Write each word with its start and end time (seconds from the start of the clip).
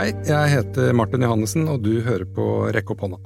Hei, 0.00 0.14
jeg 0.24 0.48
heter 0.48 0.94
Martin 0.96 1.20
Johannessen, 1.26 1.66
og 1.68 1.82
du 1.84 1.98
hører 2.00 2.22
på 2.24 2.44
Rekk 2.72 2.94
opp 2.94 3.02
hånda. 3.04 3.18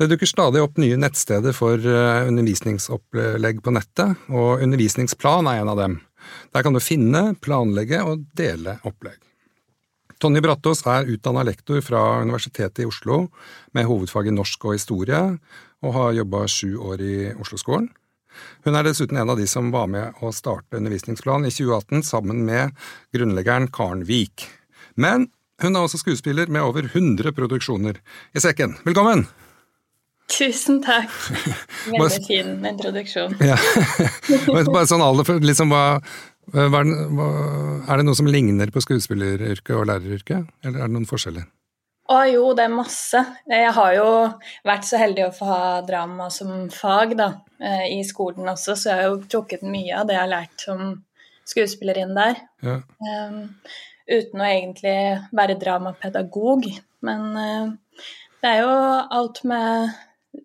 Det 0.00 0.08
dukker 0.10 0.26
stadig 0.26 0.58
opp 0.58 0.80
nye 0.82 0.96
nettsteder 0.98 1.54
for 1.54 1.78
eh, 1.78 2.26
undervisningsopplegg 2.26 3.60
på 3.62 3.74
nettet, 3.76 4.24
og 4.26 4.64
Undervisningsplan 4.64 5.46
er 5.46 5.60
en 5.60 5.70
av 5.70 5.78
dem. 5.78 5.94
Der 6.50 6.66
kan 6.66 6.74
du 6.74 6.80
finne, 6.82 7.36
planlegge 7.38 8.00
og 8.02 8.24
dele 8.34 8.80
opplegg. 8.82 9.20
Tonje 10.18 10.42
Brattås 10.42 10.82
er 10.90 11.06
utdanna 11.14 11.46
lektor 11.46 11.78
fra 11.86 12.02
Universitetet 12.24 12.82
i 12.82 12.88
Oslo 12.90 13.28
med 13.70 13.86
hovedfag 13.86 14.32
i 14.32 14.34
norsk 14.34 14.66
og 14.66 14.74
historie, 14.80 15.22
og 15.86 15.96
har 16.00 16.18
jobba 16.18 16.42
sju 16.50 16.80
år 16.82 17.06
i 17.06 17.16
Oslo-skolen. 17.36 17.92
Hun 18.66 18.74
er 18.74 18.90
dessuten 18.90 19.22
en 19.22 19.30
av 19.30 19.38
de 19.38 19.46
som 19.46 19.70
var 19.70 19.86
med 19.94 20.18
å 20.18 20.34
starte 20.34 20.82
Undervisningsplan 20.82 21.46
i 21.46 21.54
2018 21.54 22.02
sammen 22.10 22.42
med 22.50 22.74
grunnleggeren 23.14 23.70
Karen 23.70 24.02
Vik. 24.10 24.48
Men 24.98 25.28
hun 25.62 25.76
er 25.76 25.86
også 25.86 26.00
skuespiller 26.02 26.50
med 26.52 26.64
over 26.64 26.88
100 26.90 27.32
produksjoner 27.36 28.00
i 28.36 28.42
sekken. 28.44 28.76
Velkommen! 28.84 29.26
Tusen 30.32 30.80
takk. 30.82 31.12
Veldig 31.92 32.22
fin 32.26 32.64
introduksjon. 32.66 33.36
Ja. 33.40 33.56
Bare 34.74 34.86
sånn 34.90 35.04
aller 35.04 35.38
liksom, 35.44 35.70
hva, 35.70 36.00
hva, 36.50 36.80
Er 36.82 38.00
det 38.00 38.06
noe 38.08 38.18
som 38.18 38.28
ligner 38.30 38.72
på 38.74 38.82
skuespilleryrket 38.82 39.76
og 39.76 39.86
læreryrket, 39.92 40.50
eller 40.66 40.82
er 40.82 40.90
det 40.90 40.96
noen 40.96 41.08
forskjeller? 41.08 41.46
Å 42.06 42.20
jo, 42.30 42.42
det 42.54 42.66
er 42.66 42.74
masse. 42.74 43.20
Jeg 43.50 43.70
har 43.74 43.94
jo 43.96 44.10
vært 44.66 44.86
så 44.86 44.98
heldig 45.00 45.24
å 45.26 45.34
få 45.34 45.48
ha 45.48 45.62
drama 45.86 46.28
som 46.30 46.68
fag 46.70 47.16
da, 47.18 47.32
eh, 47.58 47.88
i 47.96 48.04
skolen 48.06 48.46
også, 48.52 48.76
så 48.78 48.92
jeg 48.92 49.00
har 49.00 49.08
jo 49.08 49.24
trukket 49.30 49.64
mye 49.66 50.02
av 50.02 50.06
det 50.06 50.14
jeg 50.14 50.22
har 50.22 50.30
lært 50.30 50.66
som 50.68 50.84
skuespillerinne 51.46 52.14
der. 52.14 52.38
Ja. 52.66 52.76
Um, 53.26 53.40
uten 54.06 54.42
å 54.42 54.48
egentlig 54.48 54.96
være 55.36 55.58
dramapedagog. 55.60 56.68
Men 57.06 57.26
uh, 57.34 58.04
det 58.42 58.52
er 58.52 58.62
jo 58.62 58.72
alt 59.18 59.42
med 59.48 59.90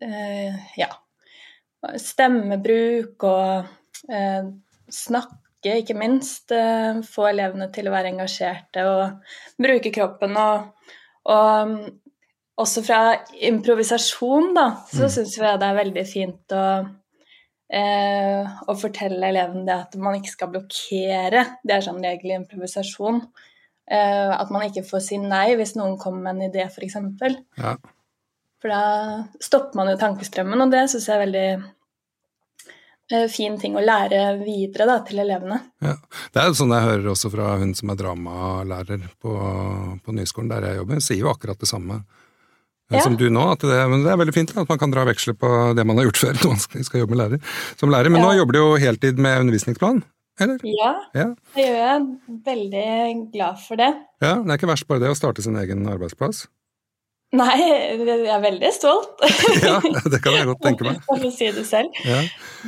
uh, 0.02 0.62
ja, 0.80 0.90
stemmebruk 2.02 3.28
og 3.30 3.72
uh, 4.12 4.52
snakke, 4.92 5.40
ikke 5.78 5.98
minst. 5.98 6.50
få 7.06 7.28
elevene 7.30 7.68
til 7.74 7.88
å 7.88 7.94
være 7.94 8.16
engasjerte 8.16 8.86
og 8.90 9.36
bruke 9.62 9.92
kroppen. 9.94 10.40
Og, 10.42 10.96
og 11.30 11.68
um, 11.70 11.76
også 12.62 12.82
fra 12.86 13.02
improvisasjon, 13.46 14.56
da, 14.58 14.66
så 14.90 15.06
mm. 15.06 15.14
syns 15.14 15.38
jeg 15.38 15.62
det 15.62 15.70
er 15.70 15.78
veldig 15.78 16.08
fint 16.10 16.58
å 16.58 16.66
Eh, 17.72 18.48
og 18.68 18.76
fortelle 18.82 19.30
elevene 19.32 19.64
det 19.64 19.76
at 19.78 19.94
man 20.04 20.18
ikke 20.18 20.34
skal 20.34 20.50
blokkere. 20.52 21.46
Det 21.64 21.76
er 21.76 21.86
sånn 21.86 22.04
regel 22.04 22.34
i 22.34 22.38
improvisasjon. 22.42 23.22
Eh, 23.92 24.32
at 24.32 24.52
man 24.54 24.64
ikke 24.70 24.86
får 24.88 25.04
si 25.04 25.20
nei 25.20 25.52
hvis 25.60 25.76
noen 25.76 25.98
kommer 26.00 26.24
med 26.30 26.38
en 26.38 26.48
idé, 26.48 26.64
f.eks. 26.70 26.96
For, 27.20 27.36
ja. 27.60 27.76
for 28.64 28.72
da 28.72 28.84
stopper 29.44 29.80
man 29.82 29.92
jo 29.92 30.00
tankestrømmen, 30.00 30.64
og 30.64 30.72
det 30.72 30.86
syns 30.94 31.10
jeg 31.10 31.18
er 31.18 31.24
veldig 31.26 31.48
eh, 33.12 33.28
fin 33.34 33.58
ting 33.60 33.76
å 33.76 33.84
lære 33.84 34.22
videre 34.46 34.88
da, 34.88 34.96
til 35.08 35.20
elevene. 35.26 35.60
Ja. 35.84 35.98
Det 36.32 36.40
er 36.40 36.56
sånn 36.56 36.72
jeg 36.72 36.88
hører 36.88 37.12
også 37.12 37.34
fra 37.34 37.58
hun 37.60 37.76
som 37.76 37.92
er 37.92 38.00
dramalærer 38.00 39.04
på, 39.20 39.36
på 40.00 40.16
Nyskolen, 40.16 40.54
der 40.54 40.70
jeg 40.70 40.80
jobber, 40.80 41.02
hun 41.02 41.08
sier 41.10 41.26
jo 41.26 41.34
akkurat 41.34 41.60
det 41.60 41.72
samme. 41.74 42.00
Eh, 42.00 42.96
ja. 42.96 43.04
Som 43.04 43.20
du 43.20 43.28
nå, 43.28 43.50
det, 43.60 43.84
men 43.92 44.08
det 44.08 44.16
er 44.16 44.24
veldig 44.24 44.38
fint 44.40 44.56
at 44.56 44.72
man 44.72 44.80
kan 44.80 44.96
dra 44.96 45.04
veksler 45.12 45.36
på 45.36 45.52
det 45.76 45.84
man 45.84 46.00
har 46.00 46.08
gjort 46.08 46.24
før 46.24 46.40
når 46.46 46.56
man 46.56 46.88
skal 46.88 47.04
jobbe 47.04 47.18
med 47.18 47.24
lærer, 47.26 47.54
som 47.76 47.92
lærer. 47.92 48.14
Men 48.14 48.24
ja. 48.24 48.32
nå 48.32 48.40
jobber 48.40 48.56
du 48.56 48.64
jo 48.64 48.74
heltid 48.88 49.20
med 49.20 49.44
undervisningsplan? 49.44 50.00
Eller? 50.40 50.64
Ja, 50.64 50.94
ja, 51.18 51.28
det 51.56 51.68
gjør 51.68 51.78
jeg. 51.82 52.08
Veldig 52.46 52.88
glad 53.34 53.62
for 53.68 53.82
det. 53.82 53.92
Ja, 54.24 54.36
Det 54.40 54.50
er 54.54 54.60
ikke 54.60 54.72
verst 54.72 54.88
bare 54.90 55.04
det 55.04 55.12
å 55.12 55.18
starte 55.18 55.44
sin 55.46 55.60
egen 55.60 55.86
arbeidsplass? 55.90 56.46
Nei, 57.32 57.54
jeg 57.64 58.16
er 58.28 58.42
veldig 58.44 58.70
stolt. 58.76 59.22
ja, 59.64 59.78
det 59.80 60.20
kan 60.20 60.36
jeg 60.36 60.50
godt 60.50 60.66
tenke 60.66 60.84
meg. 60.84 60.98
For 61.08 61.30
å 61.30 61.32
si 61.32 61.48
det 61.56 61.64
selv. 61.64 61.96
Ja. 62.04 62.26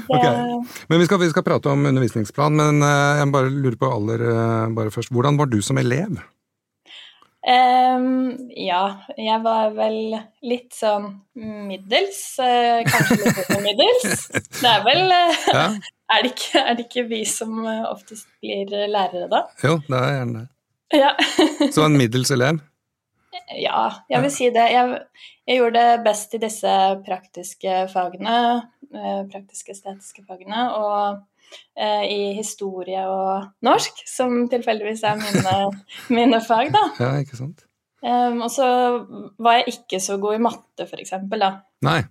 Okay. 0.07 0.53
Men 0.87 1.01
vi 1.01 1.07
skal, 1.09 1.19
vi 1.19 1.27
skal, 1.33 1.43
prate 1.43 1.67
om 1.73 1.83
undervisningsplan, 1.89 2.55
men 2.61 2.79
eh, 2.79 3.19
jeg 3.19 3.33
bare 3.33 3.51
lurer 3.51 3.75
på 3.81 3.89
aller 3.91 4.23
eh, 4.23 4.69
bare 4.77 4.93
først. 4.93 5.11
Hvordan 5.11 5.35
var 5.41 5.51
du 5.51 5.59
som 5.59 5.81
elev? 5.81 6.15
Um, 7.43 8.37
ja, 8.55 8.83
jeg 9.19 9.39
var 9.43 9.73
vel 9.75 10.15
litt 10.47 10.75
sånn 10.77 11.09
middels. 11.35 12.21
Uh, 12.39 12.79
kanskje 12.87 13.19
litt 13.19 13.41
under 13.43 13.63
middels. 13.65 14.27
Det 14.61 14.69
er 14.69 14.85
vel 14.85 15.03
uh, 15.11 15.47
ja. 15.51 15.65
er, 16.15 16.23
det 16.23 16.33
ikke, 16.33 16.61
er, 16.61 16.77
det 16.79 16.87
ikke, 16.87 17.07
vi 17.11 17.23
som 17.27 17.63
oftest 17.65 18.29
blir 18.39 18.71
lærere, 18.71 19.27
da? 19.31 19.45
Jo, 19.63 19.79
det 19.89 19.99
er 19.99 20.19
gjerne 20.19 20.43
det. 20.43 20.49
Ja. 20.93 21.15
Så 21.73 21.87
en 21.87 21.97
middels 21.97 22.31
elev? 22.31 22.61
Ja, 23.57 23.89
jeg 24.09 24.21
vil 24.23 24.31
si 24.33 24.49
det. 24.53 24.65
Jeg, 24.71 24.99
jeg, 25.47 25.59
gjorde 25.59 25.81
det 25.81 26.03
best 26.05 26.33
i 26.37 26.41
disse 26.41 26.73
praktiske 27.05 27.83
fagene, 27.91 28.37
uh, 28.93 29.21
praktiske-estetiske 29.31 30.25
fagene. 30.27 30.67
og 30.77 30.97
eh, 31.01 31.21
i 31.73 32.33
historie 32.37 33.01
og 33.09 33.47
norsk, 33.65 34.03
som 34.09 34.43
tilfeldigvis 34.51 35.03
er 35.09 35.21
mine, 35.21 35.53
mine 36.17 36.41
fag, 36.45 36.73
da. 36.75 36.83
Ja, 37.01 37.13
ikke 37.23 37.39
sant. 37.39 37.65
Um, 38.03 38.41
og 38.43 38.51
så 38.51 38.65
var 39.39 39.61
jeg 39.61 39.77
ikke 39.77 40.01
så 40.03 40.17
god 40.19 40.35
i 40.35 40.43
matte, 40.43 40.85
for 40.89 40.99
eksempel, 40.99 41.39
da. 41.39 41.53
Nei. 41.87 42.01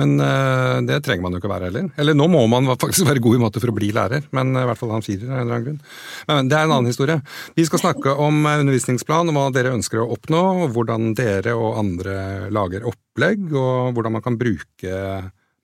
Men 0.00 0.14
uh, 0.16 0.78
det 0.86 1.02
trenger 1.04 1.26
man 1.26 1.34
jo 1.34 1.40
ikke 1.42 1.50
være 1.50 1.68
heller. 1.68 1.90
Eller 2.00 2.16
nå 2.16 2.24
må 2.32 2.40
man 2.48 2.70
faktisk 2.72 3.04
være 3.10 3.20
god 3.20 3.36
i 3.36 3.40
matte 3.42 3.60
for 3.60 3.72
å 3.72 3.76
bli 3.76 3.90
lærer, 3.92 4.24
men 4.36 4.54
uh, 4.56 4.62
i 4.62 4.68
hvert 4.70 4.80
fall 4.80 4.94
han 4.94 5.04
firer 5.04 5.26
av 5.28 5.34
en 5.34 5.42
eller 5.42 5.58
annen 5.58 5.66
grunn. 5.66 5.82
Men 6.30 6.48
det 6.48 6.56
er 6.56 6.64
en 6.64 6.74
annen 6.78 6.88
historie. 6.88 7.18
Vi 7.58 7.66
skal 7.68 7.82
snakke 7.82 8.14
om 8.16 8.40
undervisningsplan, 8.46 9.28
og 9.28 9.36
hva 9.36 9.44
dere 9.52 9.74
ønsker 9.76 10.00
å 10.00 10.08
oppnå, 10.16 10.40
og 10.64 10.72
hvordan 10.78 11.12
dere 11.18 11.52
og 11.58 11.76
andre 11.82 12.16
lager 12.54 12.88
opplegg, 12.88 13.44
og 13.52 13.92
hvordan 13.92 14.16
man 14.16 14.24
kan 14.24 14.40
bruke 14.40 15.04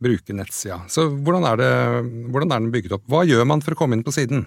bruke 0.03 0.37
nettsida. 0.37 0.83
Så 0.93 1.09
hvordan 1.09 1.47
er, 1.49 1.61
det, 1.61 1.73
hvordan 2.33 2.53
er 2.53 2.63
den 2.63 2.73
bygget 2.75 2.97
opp? 2.99 3.07
Hva 3.11 3.25
gjør 3.29 3.47
man 3.49 3.63
for 3.65 3.77
å 3.77 3.79
komme 3.81 3.97
inn 3.97 4.05
på 4.07 4.15
siden? 4.15 4.45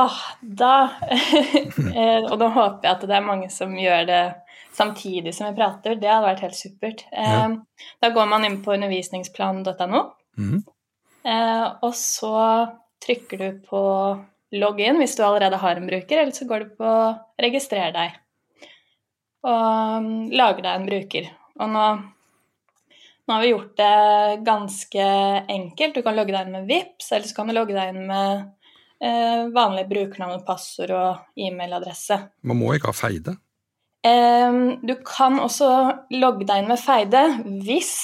Ah, 0.00 0.20
da 0.40 0.74
eh, 1.10 2.22
Og 2.24 2.36
da 2.40 2.46
håper 2.54 2.86
jeg 2.86 2.92
at 2.94 3.02
det 3.04 3.16
er 3.18 3.26
mange 3.26 3.50
som 3.52 3.74
gjør 3.76 4.06
det 4.08 4.22
samtidig 4.76 5.34
som 5.36 5.50
vi 5.50 5.58
prater. 5.58 5.98
Det 6.00 6.08
hadde 6.08 6.28
vært 6.28 6.44
helt 6.46 6.58
supert. 6.58 7.04
Ja. 7.12 7.46
Eh, 7.48 7.88
da 8.00 8.12
går 8.14 8.28
man 8.30 8.46
inn 8.48 8.60
på 8.64 8.76
undervisningsplan.no, 8.76 10.04
mm. 10.38 10.60
Eh, 11.20 11.66
og 11.84 11.92
så 12.00 12.32
trykker 13.04 13.40
du 13.40 13.58
på 13.68 13.80
logg 14.56 14.78
inn 14.80 14.96
hvis 15.02 15.18
du 15.18 15.24
allerede 15.26 15.58
har 15.60 15.76
en 15.76 15.88
bruker, 15.90 16.22
eller 16.22 16.32
så 16.32 16.46
går 16.48 16.64
du 16.64 16.70
på 16.80 16.92
registrer 17.44 17.92
deg. 17.92 18.14
Og 19.44 20.06
mm, 20.06 20.30
lager 20.32 20.64
deg 20.64 20.72
en 20.72 20.88
bruker. 20.88 21.28
Og 21.60 21.70
nå 21.74 21.84
nå 23.30 23.36
har 23.36 23.42
vi 23.44 23.52
gjort 23.52 23.76
det 23.78 24.40
ganske 24.42 25.04
enkelt. 25.48 25.94
Du 25.94 26.02
kan 26.02 26.16
logge 26.18 26.34
deg 26.34 26.48
inn 26.48 26.56
med 26.56 26.66
VIPS, 26.66 27.12
eller 27.12 27.28
så 27.28 27.36
kan 27.36 27.50
du 27.50 27.54
logge 27.54 27.76
deg 27.76 27.92
inn 27.92 28.08
med 28.08 28.40
eh, 28.98 29.44
vanlig 29.54 29.84
brukernavn, 29.92 30.42
passord 30.48 30.90
og 30.96 31.38
e-mailadresse. 31.38 32.18
Man 32.42 32.58
må 32.58 32.74
ikke 32.74 32.90
ha 32.90 32.96
feide? 32.98 33.36
Eh, 34.02 34.58
du 34.82 34.94
kan 35.06 35.38
også 35.38 35.68
logge 36.16 36.48
deg 36.48 36.64
inn 36.64 36.72
med 36.72 36.82
feide 36.82 37.22
hvis 37.68 37.94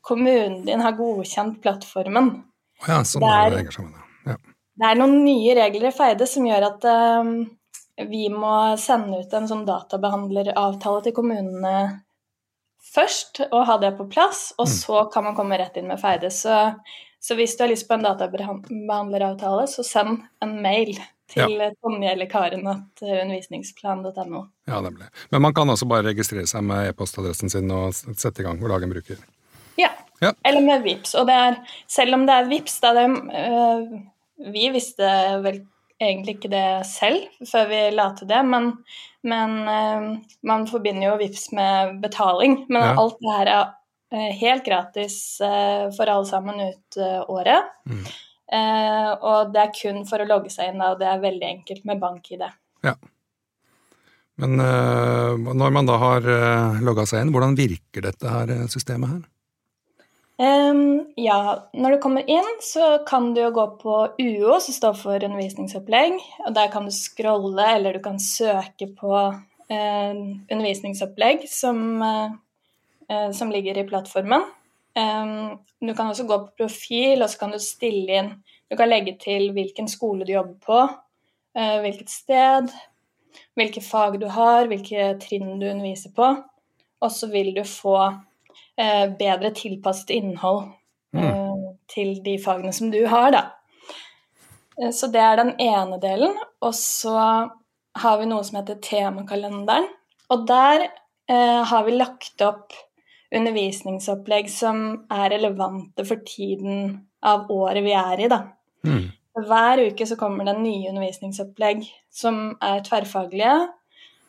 kommunen 0.00 0.62
din 0.64 0.80
har 0.80 0.96
godkjent 0.96 1.60
plattformen. 1.60 2.38
Ja, 2.86 3.02
sånn 3.04 3.26
det 3.26 3.34
er, 3.42 3.56
det 3.58 3.74
sammen, 3.76 3.98
ja. 4.24 4.38
Det 4.72 4.88
er 4.88 4.96
noen 4.96 5.18
nye 5.26 5.58
regler 5.58 5.90
i 5.90 5.94
feide 5.94 6.26
som 6.30 6.48
gjør 6.48 6.70
at 6.70 6.88
eh, 6.88 7.34
vi 8.08 8.24
må 8.32 8.54
sende 8.80 9.20
ut 9.20 9.36
en 9.36 9.50
sånn 9.52 9.68
databehandleravtale 9.68 11.04
til 11.04 11.16
kommunene 11.20 11.76
først 12.94 13.42
og 13.48 13.64
ha 13.68 13.78
det 13.82 13.94
på 13.98 14.06
plass, 14.10 14.50
og 14.58 14.68
mm. 14.68 14.74
så 14.74 15.06
kan 15.12 15.26
man 15.28 15.38
komme 15.38 15.58
rett 15.60 15.78
inn 15.80 15.88
med 15.90 16.00
Feide. 16.02 16.30
Så, 16.34 16.58
så 17.22 17.38
hvis 17.38 17.56
du 17.56 17.64
har 17.64 17.72
lyst 17.72 17.88
på 17.88 17.96
en 17.96 18.06
databehandleravtale, 18.06 19.66
så 19.70 19.84
send 19.86 20.22
en 20.44 20.56
mail 20.64 20.94
til 21.32 21.56
ja. 21.56 21.70
Tonje 21.80 22.12
eller 22.12 22.28
Karen 22.30 22.66
at 22.68 23.04
eh, 23.04 23.20
undervisningsplan.no. 23.22 24.44
Ja, 24.68 24.80
nemlig. 24.84 25.08
Men 25.30 25.42
man 25.42 25.54
kan 25.56 25.70
også 25.72 25.88
bare 25.88 26.10
registrere 26.10 26.48
seg 26.50 26.64
med 26.68 26.90
e-postadressen 26.90 27.52
sin 27.52 27.70
og 27.72 27.94
sette 27.96 28.42
i 28.42 28.46
gang 28.46 28.60
og 28.60 28.72
lage 28.72 28.88
en 28.88 28.92
bruker? 28.92 29.20
Ja. 29.80 29.92
ja. 30.20 30.34
Eller 30.44 30.64
med 30.64 30.84
VIPS. 30.84 31.14
Og 31.20 31.28
det 31.30 31.36
er, 31.46 31.60
selv 31.90 32.18
om 32.18 32.26
det 32.28 32.36
er 32.36 32.50
VIPS, 32.50 32.80
da 32.84 32.92
det 32.98 33.06
øh, 33.08 33.86
Vi 34.52 34.68
visste 34.74 35.08
vel 35.44 35.62
egentlig 36.06 36.36
ikke 36.36 36.50
det 36.52 36.66
selv 36.88 37.46
før 37.48 37.68
vi 37.70 37.80
la 37.94 38.08
til 38.16 38.28
det, 38.30 38.40
men, 38.48 38.72
men 39.28 39.54
uh, 39.68 40.08
man 40.48 40.66
forbinder 40.70 41.10
jo 41.10 41.20
VIPS 41.20 41.46
med 41.56 41.96
betaling. 42.02 42.62
Men 42.68 42.84
ja. 42.84 42.92
alt 43.00 43.16
det 43.20 43.36
her 43.36 43.52
er 43.52 43.64
uh, 44.14 44.28
helt 44.42 44.66
gratis 44.66 45.16
uh, 45.44 45.88
for 45.96 46.10
alle 46.10 46.28
sammen 46.28 46.60
ut 46.66 47.00
året. 47.28 47.72
Mm. 47.88 48.04
og 48.52 49.52
det 49.54 49.60
er 49.62 49.70
kun 49.72 50.02
for 50.04 50.20
å 50.20 50.26
logge 50.28 50.50
seg 50.52 50.74
inn, 50.74 50.82
og 50.84 50.98
det 51.00 51.06
er 51.08 51.22
veldig 51.22 51.46
enkelt 51.48 51.86
med 51.88 52.00
bank-ID. 52.02 52.42
Ja. 52.84 52.92
Men 54.42 54.60
når 54.60 55.72
man 55.72 55.88
da 55.88 55.96
har 56.02 56.26
uh, 56.26 56.82
logga 56.84 57.06
seg 57.08 57.22
inn, 57.22 57.32
hvordan 57.32 57.56
virker 57.56 58.04
dette 58.04 58.28
her 58.28 58.52
systemet 58.68 59.14
her? 59.14 59.22
Um, 60.42 61.12
ja, 61.14 61.68
når 61.76 61.94
du 61.94 61.98
kommer 62.02 62.26
inn, 62.30 62.48
så 62.64 62.96
kan 63.06 63.28
du 63.34 63.44
jo 63.44 63.50
gå 63.54 63.66
på 63.78 63.96
UO, 64.18 64.56
som 64.64 64.74
står 64.74 64.96
for 64.98 65.26
undervisningsopplegg. 65.28 66.16
og 66.46 66.54
Der 66.56 66.70
kan 66.72 66.88
du 66.88 66.90
scrolle, 66.94 67.66
eller 67.76 67.94
du 67.94 68.00
kan 68.02 68.18
søke 68.18 68.88
på 68.98 69.12
uh, 69.12 70.14
undervisningsopplegg 70.50 71.46
som, 71.50 72.02
uh, 72.02 73.30
som, 73.30 73.52
ligger 73.54 73.78
i 73.78 73.86
plattformen. 73.86 74.48
Um, 74.98 75.60
du 75.78 75.94
kan 75.94 76.10
også 76.10 76.26
gå 76.26 76.40
på 76.48 76.64
profil, 76.64 77.22
og 77.22 77.30
så 77.30 77.38
kan 77.38 77.54
du 77.54 77.62
stille 77.62 78.18
inn 78.18 78.34
Du 78.68 78.76
kan 78.76 78.88
legge 78.88 79.14
til 79.20 79.50
hvilken 79.52 79.88
skole 79.88 80.24
du 80.24 80.32
jobber 80.32 80.58
på, 80.64 80.80
uh, 81.58 81.78
hvilket 81.84 82.10
sted, 82.10 82.72
hvilke 83.54 83.84
fag 83.84 84.18
du 84.18 84.26
har, 84.32 84.66
hvilke 84.66 85.12
trinn 85.22 85.60
du 85.60 85.68
underviser 85.70 86.10
på. 86.16 86.34
Og 87.02 87.10
så 87.12 87.30
vil 87.30 87.54
du 87.54 87.62
få 87.68 87.98
bedre 88.76 89.50
tilpasset 89.54 90.10
innhold 90.14 90.70
mm. 91.16 91.24
Eh, 91.24 91.64
til 91.92 92.14
de 92.24 92.38
fagene 92.40 92.72
som 92.72 92.90
du 92.92 93.02
har, 93.06 93.30
da. 93.34 93.42
Eh, 94.80 94.90
så 94.90 95.08
det 95.12 95.20
er 95.20 95.40
den 95.40 95.54
ene 95.60 95.98
delen. 96.02 96.36
Og 96.62 96.74
så 96.76 97.16
har 98.02 98.18
vi 98.20 98.28
noe 98.30 98.44
som 98.46 98.60
heter 98.60 98.80
temakalenderen. 98.84 99.88
Og 100.32 100.46
der 100.48 100.86
eh, 100.86 101.60
har 101.68 101.84
vi 101.86 101.96
lagt 101.96 102.44
opp 102.44 102.72
undervisningsopplegg 103.32 104.48
som 104.52 104.82
er 105.12 105.30
relevante 105.32 106.04
for 106.04 106.20
tiden 106.28 107.02
av 107.24 107.50
året 107.52 107.84
vi 107.84 107.94
er 107.96 108.24
i, 108.24 108.28
da. 108.32 108.42
Mm. 108.84 109.06
Hver 109.46 109.80
uke 109.88 110.04
så 110.08 110.18
kommer 110.20 110.44
det 110.44 110.58
nye 110.60 110.90
undervisningsopplegg 110.90 111.86
som 112.12 112.42
er 112.60 112.82
tverrfaglige, 112.84 113.54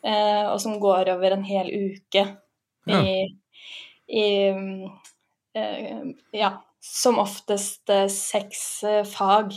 eh, 0.06 0.44
og 0.48 0.56
som 0.62 0.78
går 0.80 1.10
over 1.12 1.36
en 1.36 1.44
hel 1.44 1.68
uke 1.68 2.22
ja. 2.24 3.00
i 3.00 3.26
i 4.08 4.48
eh, 5.54 6.02
ja, 6.32 6.50
som 6.80 7.18
oftest 7.18 7.90
eh, 7.90 8.06
seks 8.12 8.82
eh, 8.82 9.04
fag, 9.04 9.54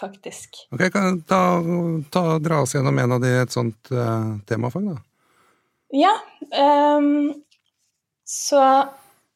faktisk. 0.00 0.56
Ok, 0.70 0.86
kan 0.92 1.20
ta, 1.22 1.62
ta, 2.10 2.38
Dra 2.38 2.62
oss 2.64 2.74
gjennom 2.74 2.98
en 2.98 3.12
av 3.12 3.20
de 3.20 3.32
et 3.42 3.52
sånt 3.52 3.92
uh, 3.92 4.38
temafag, 4.48 4.88
da. 4.94 4.96
Ja. 5.92 6.14
Um, 6.96 7.34
så 8.24 8.64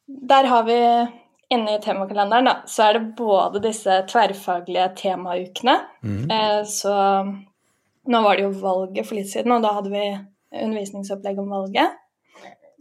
der 0.07 0.49
har 0.49 0.63
vi 0.65 0.81
Inne 1.47 1.77
i 1.77 1.79
temakalenderen 1.79 2.49
da, 2.49 2.53
så 2.67 2.89
er 2.89 2.97
det 2.97 3.13
både 3.15 3.61
disse 3.63 4.01
tverrfaglige 4.09 4.89
temaukene. 4.99 5.77
Mm. 6.03 6.25
Eh, 6.27 6.63
så 6.67 6.95
nå 8.11 8.19
var 8.25 8.35
det 8.35 8.43
jo 8.43 8.49
valget 8.59 9.07
for 9.07 9.15
litt 9.15 9.29
siden, 9.31 9.53
og 9.55 9.63
da 9.63 9.71
hadde 9.77 9.93
vi 9.93 10.01
undervisningsopplegg 10.51 11.39
om 11.39 11.53
valget 11.55 11.95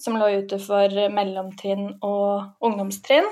som 0.01 0.17
lå 0.19 0.29
ute 0.43 0.59
for 0.63 0.93
mellomtrinn 1.13 1.91
og 2.05 2.65
ungdomstrinn. 2.65 3.29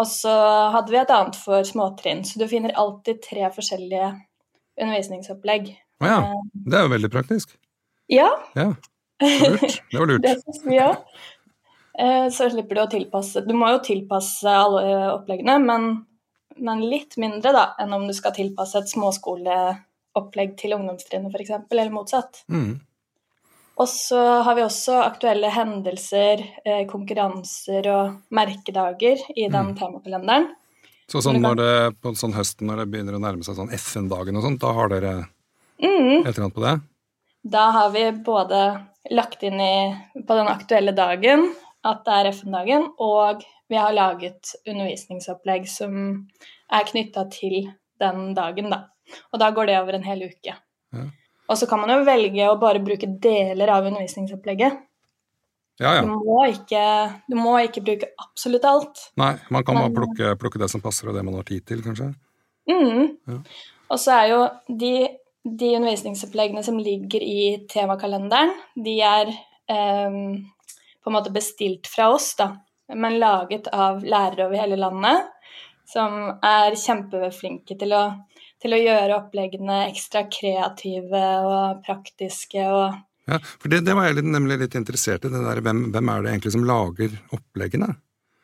Og 0.00 0.08
så 0.08 0.32
hadde 0.72 0.92
vi 0.92 1.00
et 1.02 1.12
annet 1.12 1.36
for 1.36 1.64
småtrinn, 1.68 2.22
så 2.24 2.40
du 2.40 2.46
finner 2.48 2.72
alltid 2.80 3.20
tre 3.24 3.48
forskjellige 3.52 4.08
undervisningsopplegg. 4.80 5.74
Å 6.02 6.08
ja. 6.08 6.20
Det 6.52 6.78
er 6.78 6.86
jo 6.86 6.92
veldig 6.94 7.10
praktisk. 7.12 7.52
Ja. 8.12 8.30
ja. 8.56 8.72
lurt. 9.20 9.82
Det 9.92 10.00
var 10.00 10.08
lurt. 10.08 10.22
det 10.26 10.38
syns 10.40 10.62
vi 10.64 10.80
òg. 10.82 10.96
Eh, 11.98 12.28
så 12.32 12.48
slipper 12.48 12.78
du 12.78 12.80
å 12.80 12.88
tilpasse 12.88 13.42
Du 13.44 13.50
må 13.52 13.68
jo 13.68 13.82
tilpasse 13.84 14.48
alle 14.48 15.10
oppleggene, 15.12 15.58
men, 15.60 15.90
men 16.56 16.86
litt 16.88 17.18
mindre 17.20 17.52
da 17.52 17.66
enn 17.82 17.92
om 17.92 18.06
du 18.08 18.14
skal 18.16 18.32
tilpasse 18.36 18.80
et 18.80 18.88
småskoleopplegg 18.94 20.56
til 20.60 20.78
ungdomstrinnet 20.78 21.36
f.eks., 21.36 21.52
eller 21.68 21.92
motsatt. 21.92 22.46
Mm. 22.48 22.80
Og 23.80 23.88
så 23.88 24.20
har 24.44 24.56
vi 24.58 24.64
også 24.64 24.98
aktuelle 25.00 25.48
hendelser, 25.52 26.42
eh, 26.64 26.82
konkurranser 26.90 27.88
og 27.92 28.34
merkedager 28.34 29.22
i 29.32 29.46
den 29.46 29.72
mm. 29.72 29.76
temakalenderen. 29.78 30.50
Så 31.10 31.22
sånn 31.24 31.40
når 31.42 31.58
det, 31.58 31.72
på 32.00 32.12
sånn 32.16 32.36
høsten 32.36 32.68
når 32.68 32.82
det 32.82 32.88
begynner 32.92 33.16
å 33.16 33.22
nærme 33.22 33.44
seg 33.44 33.56
sånn 33.58 33.72
FN-dagen 33.76 34.38
og 34.38 34.46
sånt, 34.46 34.60
da 34.62 34.72
har 34.76 34.92
dere 34.92 35.12
mm. 35.82 36.22
et 36.22 36.30
eller 36.30 36.44
annet 36.46 36.56
på 36.56 36.64
det? 36.64 36.76
Da 37.52 37.64
har 37.74 37.90
vi 37.96 38.04
både 38.24 38.60
lagt 39.10 39.42
inn 39.42 39.60
i, 39.60 39.74
på 40.14 40.38
den 40.38 40.50
aktuelle 40.52 40.94
dagen 40.96 41.48
at 41.88 42.04
det 42.06 42.18
er 42.18 42.30
FN-dagen, 42.30 42.86
og 43.02 43.42
vi 43.72 43.80
har 43.80 43.94
laget 43.96 44.52
undervisningsopplegg 44.62 45.66
som 45.66 45.96
er 46.72 46.86
knytta 46.86 47.26
til 47.32 47.72
den 48.02 48.30
dagen, 48.36 48.70
da. 48.70 48.84
Og 49.34 49.42
da 49.42 49.50
går 49.50 49.68
det 49.68 49.80
over 49.80 49.98
en 49.98 50.06
hel 50.06 50.22
uke. 50.30 50.54
Ja. 50.94 51.08
Og 51.50 51.58
så 51.58 51.66
kan 51.68 51.82
man 51.82 51.90
jo 51.92 52.06
velge 52.06 52.48
å 52.48 52.58
bare 52.60 52.82
bruke 52.84 53.08
deler 53.22 53.72
av 53.74 53.86
undervisningsopplegget. 53.88 54.80
Ja, 55.80 55.96
ja. 55.96 56.02
Du, 56.04 56.12
må 56.14 56.42
ikke, 56.52 56.82
du, 57.26 57.36
må 57.38 57.56
ikke, 57.64 57.82
bruke 57.84 58.10
absolutt 58.20 58.66
alt. 58.68 59.06
Nei, 59.20 59.34
man 59.50 59.64
kan 59.66 59.80
bare 59.80 59.94
plukke, 59.96 60.34
plukke, 60.38 60.60
det 60.62 60.68
som 60.70 60.82
passer, 60.84 61.10
og 61.10 61.16
det 61.16 61.24
man 61.26 61.38
har 61.40 61.48
tid 61.48 61.64
til, 61.66 61.82
kanskje. 61.84 62.12
Mm. 62.70 63.16
Ja. 63.26 63.38
Og 63.92 64.00
så 64.00 64.14
er 64.14 64.28
jo 64.30 64.40
de, 64.68 64.92
de, 65.42 65.72
undervisningsoppleggene 65.80 66.62
som 66.64 66.78
ligger 66.80 67.24
i 67.24 67.64
temakalenderen, 67.72 68.54
de 68.78 68.98
er 69.02 69.32
eh, 69.32 70.20
på 71.02 71.10
en 71.10 71.16
måte 71.16 71.34
bestilt 71.34 71.90
fra 71.90 72.12
oss, 72.14 72.30
da, 72.38 72.52
men 72.94 73.18
laget 73.18 73.66
av 73.74 74.04
lærere 74.04 74.46
over 74.46 74.60
hele 74.60 74.78
landet 74.78 75.32
som 75.88 76.38
er 76.44 76.76
kjempeflinke 76.78 77.76
til 77.80 77.94
å 77.96 78.02
til 78.62 78.76
å 78.76 78.80
gjøre 78.80 79.18
oppleggene 79.18 79.86
ekstra 79.88 80.24
kreative 80.30 81.24
og 81.46 81.82
praktiske 81.86 82.68
og 82.68 83.00
Ja, 83.30 83.38
for 83.38 83.70
det, 83.70 83.84
det 83.86 83.94
var 83.94 84.08
jeg 84.08 84.24
nemlig 84.26 84.58
litt 84.64 84.78
interessert 84.78 85.26
i, 85.26 85.30
det 85.30 85.42
der, 85.44 85.60
hvem, 85.62 85.84
hvem, 85.94 86.08
er 86.10 86.24
det 86.24 86.32
egentlig 86.32 86.54
som 86.56 86.64
lager 86.66 87.14
oppleggene? 87.34 87.92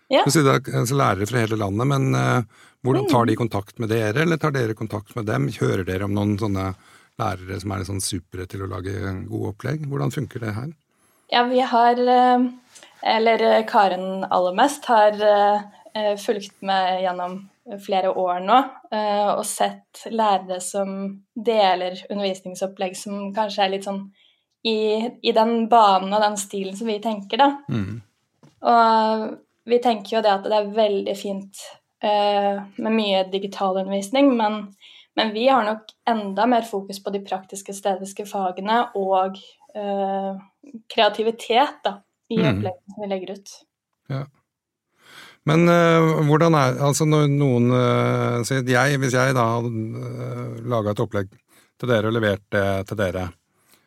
Ja. 0.09 0.23
Så 0.25 0.44
det 0.47 0.53
er 0.55 0.79
altså, 0.81 0.97
lærere 0.97 1.26
fra 1.29 1.43
hele 1.43 1.59
landet, 1.61 1.88
men 1.91 2.15
uh, 2.15 2.69
hvordan 2.87 3.09
tar 3.11 3.26
de 3.29 3.35
mm. 3.35 3.41
kontakt 3.41 3.82
med 3.82 3.91
dere, 3.93 4.23
eller 4.23 4.38
tar 4.41 4.55
dere 4.55 4.76
kontakt 4.79 5.17
med 5.19 5.26
dem? 5.29 5.49
Hører 5.59 5.82
dere 5.88 6.06
om 6.06 6.15
noen 6.15 6.37
sånne 6.41 6.71
lærere 7.19 7.59
som 7.61 7.75
er 7.75 7.85
sånn 7.88 8.05
supre 8.05 8.47
til 8.49 8.64
å 8.64 8.71
lage 8.71 8.94
gode 9.26 9.53
opplegg? 9.53 9.82
Hvordan 9.91 10.14
funker 10.14 10.47
det 10.47 10.55
her? 10.56 10.71
Ja, 11.29 11.43
vi 11.50 11.61
har, 11.61 11.99
eh, 11.99 12.47
eller 13.03 13.44
Karen 13.69 14.25
aller 14.25 14.55
mest, 14.56 14.87
har 14.88 15.19
eh, 15.21 16.14
fulgt 16.23 16.55
med 16.62 17.03
gjennom 17.03 17.41
flere 17.85 18.11
år 18.17 18.41
nå 18.44 18.56
eh, 18.94 19.31
og 19.35 19.44
sett 19.47 20.06
lærere 20.11 20.61
som 20.65 20.94
deler 21.35 21.99
undervisningsopplegg 22.09 22.97
som 22.97 23.29
kanskje 23.37 23.65
er 23.65 23.73
litt 23.75 23.88
sånn 23.88 24.06
i, 24.67 24.79
i 25.23 25.32
den 25.32 25.69
banen 25.70 26.12
og 26.12 26.23
den 26.23 26.38
stilen 26.41 26.76
som 26.76 26.88
vi 26.91 26.99
tenker, 27.03 27.41
da. 27.41 27.50
Mm. 27.70 28.00
Og 28.69 29.26
vi 29.69 29.79
tenker 29.82 30.17
jo 30.17 30.23
det 30.25 30.32
at 30.32 30.49
det 30.49 30.56
er 30.56 30.73
veldig 30.75 31.15
fint 31.19 31.61
uh, 32.04 32.64
med 32.81 32.97
mye 32.97 33.23
digital 33.33 33.78
undervisning, 33.78 34.33
men, 34.37 34.61
men, 35.19 35.33
vi 35.37 35.47
har 35.49 35.66
nok 35.66 35.92
enda 36.11 36.49
mer 36.50 36.66
fokus 36.66 37.02
på 37.04 37.14
de 37.14 37.23
praktiske 37.25 37.75
estetiske 37.75 38.26
fagene 38.28 38.81
og 38.99 39.38
uh, 39.78 40.33
kreativitet 40.90 41.78
da, 41.87 41.99
i 42.33 42.40
mm. 42.40 42.50
oppleggene 42.50 43.04
vi 43.04 43.12
legger 43.12 43.38
ut. 43.38 43.57
Ja. 44.09 44.25
Men 45.47 45.68
uh, 45.71 46.25
hvordan 46.26 46.57
er 46.59 46.78
Altså 46.88 47.07
når 47.09 47.28
noen 47.33 47.71
uh, 47.73 48.45
sier 48.47 48.66
jeg, 48.68 49.00
Hvis 49.02 49.16
jeg 49.16 49.37
da 49.37 49.47
hadde 49.57 49.71
uh, 49.71 50.59
laga 50.68 50.95
et 50.95 51.02
opplegg 51.04 51.33
til 51.78 51.90
dere 51.92 52.11
og 52.11 52.14
levert 52.16 52.42
det 52.50 52.62
til 52.88 52.99
dere, 52.99 53.28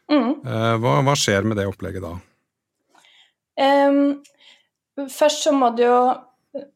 mm. 0.07 0.27
uh, 0.47 0.75
hva, 0.79 0.93
hva, 1.03 1.15
skjer 1.19 1.43
med 1.43 1.57
det 1.59 1.65
opplegget 1.67 2.05
da? 2.05 2.11
Um, 3.59 4.21
først 5.11 5.43
så 5.43 5.51
må 5.51 5.73
du 5.75 5.81
jo 5.83 5.97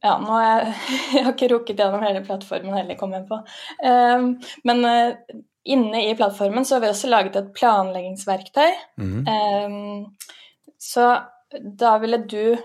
Ja, 0.04 0.18
nå 0.20 0.34
har 0.34 0.44
jeg, 0.44 0.74
jeg 1.16 1.24
har 1.24 1.32
ikke 1.32 1.50
rukket 1.54 1.80
gjennom 1.80 2.04
hele 2.04 2.20
plattformen 2.28 2.76
heller, 2.76 3.00
kom 3.00 3.16
jeg 3.16 3.24
på. 3.30 3.40
Um, 3.88 4.28
men 4.68 4.84
inne 5.64 6.04
i 6.10 6.18
plattformen 6.20 6.68
så 6.68 6.76
har 6.76 6.84
vi 6.84 6.92
også 6.92 7.14
laget 7.14 7.40
et 7.40 7.50
planleggingsverktøy. 7.56 8.76
Mm. 9.00 9.24
Um, 9.32 10.36
så 10.84 11.14
da 11.80 11.96
ville 12.04 12.20
du 12.28 12.58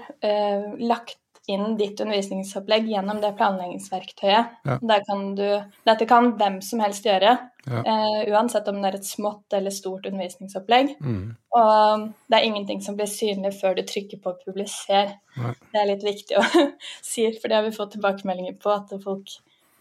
lagt 0.82 1.19
inn 1.50 1.76
ditt 1.78 2.00
undervisningsopplegg 2.00 2.88
gjennom 2.90 3.20
det 3.22 3.32
planleggingsverktøyet. 3.38 4.56
Ja. 4.66 4.78
Kan 5.06 5.24
du, 5.38 5.46
dette 5.88 6.06
kan 6.08 6.32
hvem 6.38 6.60
som 6.64 6.82
helst 6.84 7.06
gjøre, 7.06 7.36
ja. 7.66 7.82
uh, 7.84 8.20
uansett 8.32 8.68
om 8.70 8.80
det 8.80 8.90
er 8.90 8.98
et 9.00 9.08
smått 9.08 9.56
eller 9.56 9.74
stort 9.74 10.08
undervisningsopplegg. 10.08 10.94
Mm. 11.02 11.24
Og 11.60 12.08
det 12.30 12.38
er 12.38 12.48
ingenting 12.48 12.82
som 12.84 12.98
blir 12.98 13.10
synlig 13.10 13.54
før 13.60 13.78
du 13.78 13.84
trykker 13.86 14.22
på 14.22 14.34
'publiser'. 14.40 15.14
Nei. 15.40 15.54
Det 15.72 15.80
er 15.82 15.88
litt 15.92 16.06
viktig 16.06 16.38
å 16.40 16.44
si, 17.12 17.26
for 17.38 17.48
det 17.48 17.58
har 17.58 17.66
vi 17.66 17.76
fått 17.76 17.96
tilbakemeldinger 17.96 18.58
på 18.62 18.74
at 18.74 18.94
folk, 19.04 19.34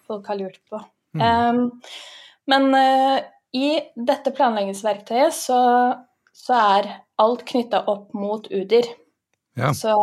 folk 0.10 0.32
har 0.32 0.42
lurt 0.42 0.62
på. 0.70 0.82
Mm. 1.18 1.26
Um, 1.26 1.62
men 2.50 2.72
uh, 2.74 3.20
i 3.56 3.70
dette 3.96 4.34
planleggingsverktøyet 4.36 5.34
så, 5.34 5.62
så 6.36 6.60
er 6.78 6.92
alt 7.20 7.46
knytta 7.50 7.84
opp 7.90 8.14
mot 8.18 8.46
UDIR. 8.52 8.90
Ja. 9.60 9.74
Så 9.74 9.94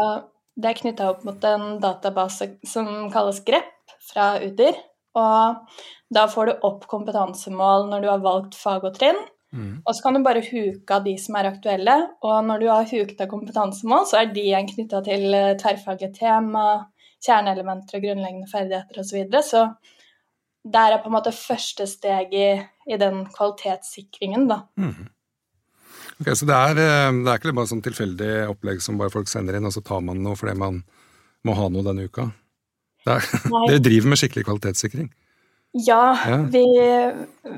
det 0.56 0.70
er 0.70 0.78
knytta 0.80 1.10
opp 1.12 1.25
mot 1.28 1.42
en 1.44 1.76
database 1.82 2.54
som 2.66 2.88
kalles 3.12 3.42
Grepp 3.46 3.96
fra 4.08 4.36
UDIR. 4.40 4.76
Og 5.16 5.78
da 6.12 6.26
får 6.28 6.48
du 6.48 6.66
opp 6.68 6.84
kompetansemål 6.90 7.88
når 7.90 8.04
du 8.04 8.10
har 8.10 8.22
valgt 8.25 8.58
fag 8.58 8.84
og 8.84 8.96
trinn. 8.96 9.18
Mm. 9.56 9.80
Og 9.84 9.94
så 9.94 10.04
kan 10.04 10.16
du 10.16 10.25
bare 10.25 10.44
huke 10.44 10.96
av 10.96 11.04
de 11.06 11.14
som 11.20 11.38
er 11.38 11.50
aktuelle. 11.50 11.96
Og 12.25 12.36
når 12.48 12.62
du 12.62 12.68
har 12.70 12.88
huket 12.88 13.20
av 13.25 13.30
kompetansemål, 13.30 14.04
så 14.08 14.20
er 14.20 14.32
de 14.32 14.44
igjen 14.44 14.68
knytta 14.68 15.02
til 15.06 15.28
tverrfaglige 15.62 16.12
tema, 16.18 16.66
kjerneelementer 17.25 17.98
og 17.98 18.08
grunnleggende 18.08 18.50
ferdigheter 18.50 19.02
osv. 19.02 19.08
Så, 19.08 19.16
videre. 19.16 19.44
så 19.44 20.72
der 20.76 20.96
er 20.96 21.02
på 21.02 21.10
en 21.10 21.16
måte 21.16 21.34
første 21.36 21.86
steg 21.88 22.34
i, 22.34 22.48
i 22.90 22.98
den 23.00 23.25
kvalitetssikringen, 23.32 24.48
da. 24.50 24.62
Mm. 24.80 25.06
Ok, 26.20 26.32
Så 26.32 26.49
det 26.49 26.56
er, 26.56 26.78
eh, 26.80 27.12
det 27.12 27.28
er 27.28 27.38
ikke 27.40 27.52
bare 27.56 27.70
sånn 27.70 27.85
tilfeldig 27.85 28.32
opplegg 28.52 28.80
som 28.85 28.96
bare 29.00 29.12
folk 29.12 29.28
sender 29.28 29.58
inn, 29.58 29.68
og 29.68 29.75
så 29.75 29.85
tar 29.85 30.00
man 30.04 30.23
noe 30.25 30.38
fordi 30.38 30.56
man 30.58 30.80
må 31.44 31.54
ha 31.58 31.68
noe 31.68 31.85
denne 31.87 32.08
uka? 32.08 32.30
Dere 33.06 33.82
driver 33.85 34.11
med 34.11 34.18
skikkelig 34.18 34.46
kvalitetssikring? 34.49 35.11
Ja, 35.76 36.16
ja. 36.26 36.38
Vi, 36.50 36.64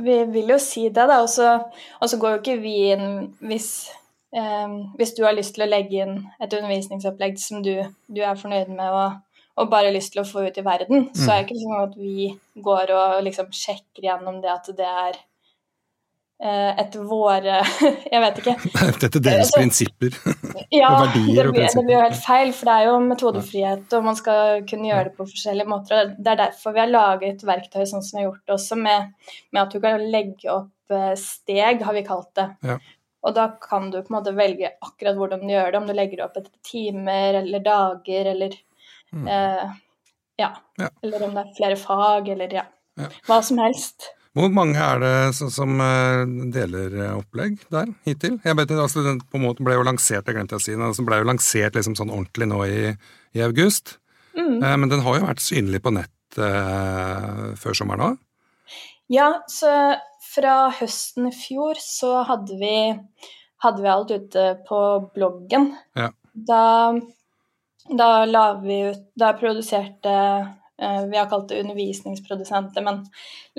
vi, 0.03 0.17
vil 0.35 0.51
jo 0.51 0.59
si 0.61 0.89
det, 0.89 1.07
da. 1.07 1.21
Og 1.23 1.31
så 2.11 2.19
går 2.19 2.35
jo 2.35 2.41
ikke 2.41 2.59
vi 2.61 2.75
inn 2.93 3.07
hvis, 3.47 3.71
eh, 4.35 4.75
hvis 4.99 5.15
du 5.17 5.23
har 5.25 5.37
lyst 5.37 5.55
til 5.57 5.65
å 5.65 5.71
legge 5.71 6.03
inn 6.03 6.19
et 6.43 6.51
undervisningsopplegg 6.51 7.39
som 7.41 7.63
du, 7.65 7.77
du 8.11 8.21
er 8.25 8.41
fornøyd 8.41 8.75
med 8.75 8.91
og, 8.91 9.23
og, 9.55 9.71
bare 9.71 9.95
lyst 9.95 10.17
til 10.17 10.25
å 10.25 10.29
få 10.29 10.49
ut 10.49 10.59
i 10.59 10.67
verden, 10.67 11.07
mm. 11.07 11.15
så 11.15 11.31
er 11.31 11.45
det 11.45 11.47
ikke 11.47 11.63
sånn 11.63 11.85
at 11.85 11.97
vi 12.01 12.29
går 12.67 12.95
og 12.99 13.23
liksom 13.29 13.55
sjekker 13.55 14.11
gjennom 14.11 14.43
det 14.43 14.53
at 14.57 14.73
det 14.77 14.93
er 15.07 15.23
etter 16.39 17.03
våre 17.03 17.57
Jeg 18.15 18.21
vet 18.23 18.37
ikke. 18.39 18.53
Etter 19.09 19.23
deres 19.23 19.49
så, 19.51 19.59
prinsipper 19.59 20.15
ja, 20.71 20.91
og 20.93 21.09
verdier 21.09 21.49
og 21.49 21.57
prinsipper. 21.57 21.81
Det 21.81 21.87
blir 21.89 21.97
jo 21.97 22.03
helt 22.05 22.21
feil, 22.23 22.53
for 22.55 22.71
det 22.71 22.75
er 22.77 22.87
jo 22.87 22.99
metodefrihet, 23.07 23.97
og 23.99 24.05
man 24.07 24.19
skal 24.19 24.61
kunne 24.69 24.91
gjøre 24.91 25.09
det 25.09 25.15
på 25.17 25.27
forskjellige 25.33 25.71
måter. 25.73 25.97
og 26.03 26.13
Det 26.19 26.33
er 26.33 26.43
derfor 26.45 26.77
vi 26.77 26.83
har 26.85 26.93
laget 26.93 27.43
verktøy 27.49 27.83
sånn 27.83 28.05
som 28.07 28.19
vi 28.19 28.23
har 28.23 28.29
gjort 28.29 28.55
også, 28.59 28.79
med, 28.85 29.33
med 29.51 29.63
at 29.65 29.75
du 29.75 29.83
kan 29.83 30.07
legge 30.15 30.53
opp 30.55 30.95
eh, 30.95 31.11
steg, 31.19 31.83
har 31.89 31.99
vi 31.99 32.05
kalt 32.07 32.31
det. 32.39 32.47
Ja. 32.71 32.79
Og 33.27 33.35
da 33.35 33.49
kan 33.59 33.89
du 33.91 33.99
på 33.99 34.13
en 34.13 34.19
måte 34.21 34.37
velge 34.37 34.71
akkurat 34.79 35.19
hvordan 35.19 35.43
du 35.43 35.51
gjør 35.51 35.73
det, 35.73 35.81
om 35.81 35.91
du 35.91 35.95
legger 35.97 36.21
det 36.21 36.27
opp 36.29 36.39
etter 36.39 36.55
timer 36.63 37.41
eller 37.41 37.65
dager 37.65 38.31
eller 38.37 38.55
mm. 39.11 39.27
eh, 39.27 39.75
ja. 40.39 40.53
ja. 40.79 40.93
Eller 41.03 41.27
om 41.27 41.35
det 41.35 41.43
er 41.43 41.57
flere 41.57 41.81
fag, 41.81 42.31
eller 42.37 42.55
ja. 42.61 42.65
Hva 43.27 43.41
som 43.47 43.59
helst. 43.63 44.13
Hvor 44.39 44.53
mange 44.55 44.79
er 44.79 45.01
det 45.03 45.15
som 45.51 45.81
eh, 45.83 46.21
deler 46.55 46.93
eh, 46.95 47.15
opplegg 47.19 47.57
der 47.75 47.89
hittil? 48.07 48.37
Jeg 48.45 48.59
vet, 48.59 48.75
altså, 48.77 49.03
Den 49.03 49.19
på 49.23 49.41
en 49.41 49.47
måte 49.49 49.65
ble 49.67 49.75
jo 49.75 49.87
lansert 49.87 50.29
jeg 50.29 50.37
glemte 50.37 50.59
å 50.59 50.63
si, 50.63 50.77
den 50.79 51.09
ble 51.09 51.19
jo 51.23 51.27
lansert 51.27 51.79
liksom 51.79 51.97
sånn 51.99 52.13
ordentlig 52.15 52.47
nå 52.51 52.61
i, 52.69 52.93
i 53.35 53.43
august. 53.43 53.97
Mm. 54.39 54.63
Eh, 54.63 54.77
men 54.77 54.93
den 54.93 55.03
har 55.03 55.19
jo 55.19 55.27
vært 55.27 55.43
synlig 55.43 55.83
på 55.83 55.95
nett 55.97 56.39
eh, 56.39 57.43
før 57.59 57.79
sommeren 57.81 58.05
òg? 58.13 58.21
Ja, 59.11 59.33
så 59.51 59.73
fra 60.29 60.69
høsten 60.79 61.31
i 61.31 61.35
fjor 61.35 61.81
så 61.83 62.21
hadde 62.29 62.59
vi, 62.61 62.77
hadde 63.65 63.83
vi 63.83 63.91
alt 63.91 64.13
ute 64.15 64.47
på 64.69 64.83
bloggen. 65.17 65.73
Ja. 65.99 66.13
Da, 66.49 66.93
da 67.89 68.09
la 68.29 68.45
vi 68.63 68.83
ut 68.93 69.01
Da 69.19 69.33
produserte 69.35 70.13
vi 70.79 71.17
har 71.19 71.27
kalt 71.31 71.49
det 71.51 71.63
undervisningsprodusenter, 71.65 72.85
men 72.87 73.01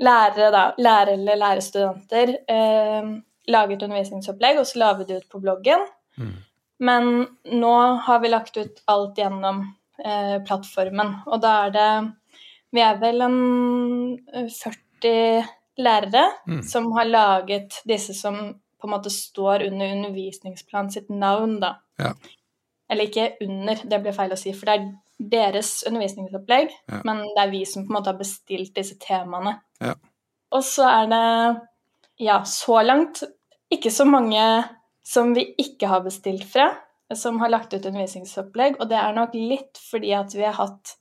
lærere, 0.00 0.46
da, 0.54 0.62
lærere 0.80 1.18
eller 1.18 1.36
lærerstudenter 1.36 2.32
eh, 2.48 3.10
laget 3.50 3.82
undervisningsopplegg, 3.82 4.60
og 4.60 4.68
så 4.68 4.80
la 4.80 4.92
vi 4.98 5.06
det 5.08 5.18
ut 5.20 5.28
på 5.32 5.40
bloggen. 5.42 5.84
Mm. 6.16 6.32
Men 6.80 7.10
nå 7.60 7.74
har 8.06 8.22
vi 8.22 8.32
lagt 8.32 8.56
ut 8.56 8.80
alt 8.88 9.18
gjennom 9.20 9.62
eh, 10.00 10.38
plattformen, 10.46 11.18
og 11.26 11.42
da 11.44 11.58
er 11.66 11.76
det 11.76 11.90
Vi 12.70 12.78
er 12.86 13.00
vel 13.02 13.24
en 13.26 13.38
40 14.30 15.08
eh, 15.10 15.46
lærere 15.82 16.22
mm. 16.46 16.60
som 16.62 16.92
har 16.94 17.08
laget 17.08 17.80
disse 17.84 18.14
som 18.14 18.36
på 18.80 18.86
en 18.86 18.92
måte 18.94 19.10
står 19.10 19.64
under 19.66 19.90
undervisningsplanen 19.92 20.92
sitt 20.94 21.10
navn, 21.10 21.58
da. 21.60 21.74
Ja. 21.98 22.12
Eller 22.90 23.08
ikke 23.10 23.32
under, 23.42 23.82
det 23.90 23.98
blir 24.02 24.14
feil 24.14 24.32
å 24.32 24.38
si, 24.38 24.54
for 24.54 24.70
det 24.70 24.76
er 24.76 24.86
deres 25.20 25.82
undervisningsopplegg, 25.88 26.70
ja. 26.88 27.00
men 27.04 27.22
det 27.26 27.42
er 27.42 27.52
vi 27.52 27.64
som 27.68 27.84
på 27.84 27.92
en 27.92 27.98
måte 27.98 28.12
har 28.12 28.20
bestilt 28.20 28.72
disse 28.76 28.96
temaene. 29.02 29.58
Ja. 29.82 29.94
Og 30.56 30.64
så 30.66 30.86
er 30.88 31.10
det, 31.10 31.24
ja, 32.24 32.40
så 32.48 32.80
langt 32.82 33.22
ikke 33.70 33.92
så 33.94 34.06
mange 34.08 34.42
som 35.06 35.34
vi 35.36 35.44
ikke 35.60 35.90
har 35.90 36.02
bestilt 36.06 36.46
fra, 36.48 36.70
som 37.16 37.40
har 37.42 37.52
lagt 37.52 37.74
ut 37.74 37.84
undervisningsopplegg, 37.84 38.78
og 38.80 38.90
det 38.90 38.98
er 38.98 39.14
nok 39.16 39.36
litt 39.36 39.80
fordi 39.90 40.12
at 40.16 40.34
vi 40.36 40.46
har 40.46 40.58
hatt 40.58 40.96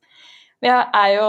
Vi 0.60 0.68
er 0.68 1.10
jo 1.14 1.28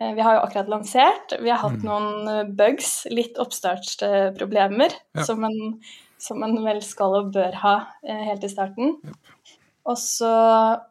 eh, 0.00 0.14
vi 0.16 0.22
har 0.26 0.34
jo 0.34 0.40
akkurat 0.42 0.70
lansert. 0.72 1.36
Vi 1.38 1.52
har 1.52 1.60
hatt 1.62 1.76
mm. 1.78 1.84
noen 1.86 2.30
eh, 2.32 2.48
bugs, 2.58 3.04
litt 3.14 3.38
oppstartsproblemer, 3.38 4.96
ja. 5.14 5.26
som, 5.28 5.44
en, 5.46 5.76
som 6.18 6.42
en 6.42 6.56
vel 6.64 6.80
skal 6.82 7.14
og 7.20 7.30
bør 7.36 7.54
ha 7.62 7.74
eh, 8.02 8.24
helt 8.26 8.42
i 8.42 8.50
starten. 8.50 8.96
Yep. 9.06 9.59
Og 9.88 9.96
så, 9.98 10.34